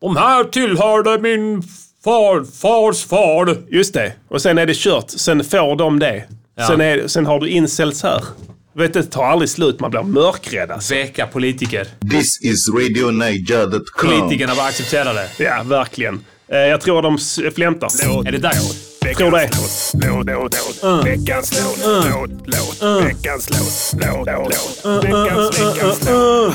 De 0.00 0.16
här 0.16 0.44
tillhörde 0.44 1.18
min 1.18 1.62
far, 2.04 2.44
fars 2.60 3.04
far. 3.04 3.56
just 3.70 3.94
det. 3.94 4.12
Och 4.28 4.42
sen 4.42 4.58
är 4.58 4.66
det 4.66 4.76
kört. 4.76 5.10
Sen 5.10 5.44
får 5.44 5.76
de 5.76 5.98
det. 5.98 6.24
Ja. 6.56 6.66
Sen, 6.66 6.80
är, 6.80 7.06
sen 7.08 7.26
har 7.26 7.40
du 7.40 7.48
incels 7.48 8.02
här. 8.02 8.24
Vet 8.74 8.92
du, 8.92 9.00
det 9.00 9.06
tar 9.06 9.24
aldrig 9.24 9.48
slut. 9.50 9.80
Man 9.80 9.90
blir 9.90 10.02
mörkrädd 10.02 10.70
alltså. 10.70 10.94
Veka 10.94 11.26
politiker. 11.26 11.86
This 12.10 12.40
is 12.42 12.68
RadioNiger.com. 12.68 14.08
Politikerna 14.10 14.54
bara 14.54 14.66
accepterar 14.66 15.14
det. 15.14 15.44
Ja, 15.44 15.62
verkligen. 15.64 16.24
Eh, 16.48 16.58
Jag 16.58 16.80
tror 16.80 17.02
de 17.02 17.18
flämtar. 17.54 17.88
Är 18.28 18.32
det 18.32 18.38
dags? 18.38 18.88
Tror 19.16 19.30
det. 19.30 19.50
Låt, 20.06 20.26
låt, 20.26 20.80
låt. 20.82 21.06
Veckans 21.06 21.62
låt, 21.64 21.78
låt, 21.86 22.30
låt. 22.46 23.04
Veckans 23.04 23.50
låt, 23.50 24.04
låt, 24.04 24.26
låt. 24.26 25.04
Veckans, 25.04 25.60
veckans 25.60 26.08
låt. 26.10 26.54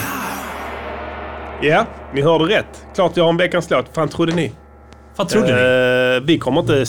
Ja, 1.62 1.86
ni 2.14 2.22
hörde 2.22 2.46
rätt. 2.46 2.66
Klart 2.96 3.12
jag 3.18 3.24
har 3.24 3.30
en 3.30 3.38
veckans 3.38 3.70
låt. 3.70 3.86
fan 3.96 4.10
trodde 4.10 4.36
ni? 4.36 4.52
Vad 5.16 5.30
trodde 5.30 5.48
ni? 5.56 6.16
Eh, 6.18 6.24
vi 6.28 6.38
kommer 6.40 6.62
inte 6.62 6.86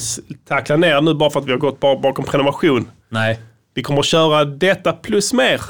tackla 0.48 0.76
ner 0.76 1.00
nu 1.00 1.14
bara 1.14 1.30
för 1.30 1.40
att 1.40 1.46
vi 1.46 1.50
har 1.52 1.58
gått 1.58 1.80
ba- 1.80 1.96
bakom 2.00 2.24
prenumeration. 2.24 2.88
Nej. 3.08 3.40
Vi 3.74 3.82
kommer 3.82 4.02
köra 4.02 4.44
detta 4.44 4.92
plus 4.92 5.32
mer. 5.32 5.60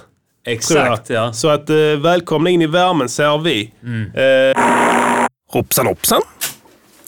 Exakt, 0.46 1.10
ja. 1.10 1.32
Så 1.32 1.48
att 1.48 1.70
eh, 1.70 1.76
välkomna 1.76 2.50
in 2.50 2.62
i 2.62 2.66
värmen 2.66 3.08
säger 3.08 3.38
vi. 3.38 3.72
Eh, 4.14 4.62
hoppsan 5.52 5.86
hoppsan. 5.86 6.20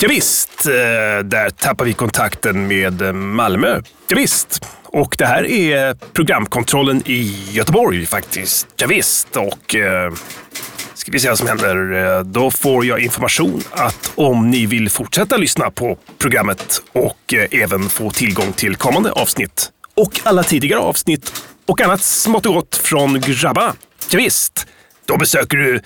Ja, 0.00 0.09
visst, 0.09 0.66
eh, 0.66 0.72
där 1.24 1.50
tappar 1.50 1.85
vi 1.85 1.92
kontakten 1.92 2.66
med 2.66 3.02
eh, 3.02 3.12
Malmö. 3.12 3.80
Ja, 4.09 4.16
visst. 4.16 4.64
Och 4.85 5.14
det 5.18 5.26
här 5.26 5.44
är 5.50 5.94
programkontrollen 6.12 7.02
i 7.06 7.48
Göteborg 7.50 8.06
faktiskt. 8.06 8.66
Ja, 8.76 8.87
visst. 8.87 9.37
och 9.37 9.74
eh, 9.74 10.12
ska 11.06 11.12
vi 11.12 11.20
se 11.20 11.28
vad 11.28 11.38
som 11.38 11.48
händer. 11.48 11.92
Eh, 11.92 12.20
då 12.20 12.50
får 12.50 12.86
jag 12.86 13.00
information 13.00 13.62
att 13.70 14.12
om 14.14 14.50
ni 14.50 14.66
vill 14.66 14.90
fortsätta 14.90 15.36
lyssna 15.36 15.70
på 15.70 15.98
programmet 16.18 16.82
och 16.92 17.34
eh, 17.34 17.60
även 17.62 17.88
få 17.88 18.10
tillgång 18.10 18.52
till 18.52 18.76
kommande 18.76 19.12
avsnitt 19.12 19.70
och 19.94 20.20
alla 20.22 20.42
tidigare 20.42 20.80
avsnitt 20.80 21.44
och 21.66 21.80
annat 21.80 22.02
smått 22.02 22.46
och 22.46 22.54
gott 22.54 22.76
från 22.76 23.20
grabbarna. 23.20 23.74
Ja, 24.10 24.18
visst. 24.18 24.66
då 25.04 25.16
besöker 25.16 25.56
du 25.56 25.80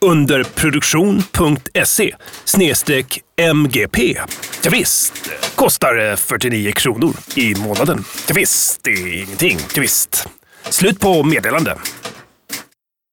underproduktion.se 0.00 2.14
snedstreck 2.44 3.20
MGP. 3.36 4.18
Ja, 4.62 4.70
visst. 4.70 5.30
kostar 5.54 6.16
49 6.16 6.72
kronor 6.72 7.14
i 7.34 7.54
månaden. 7.54 8.04
Ja, 8.28 8.34
visst. 8.34 8.80
det 8.84 8.90
är 8.90 9.22
ingenting. 9.22 9.58
Ja, 9.74 9.80
visst. 9.80 10.28
Slut 10.70 11.00
på 11.00 11.22
meddelande. 11.22 11.76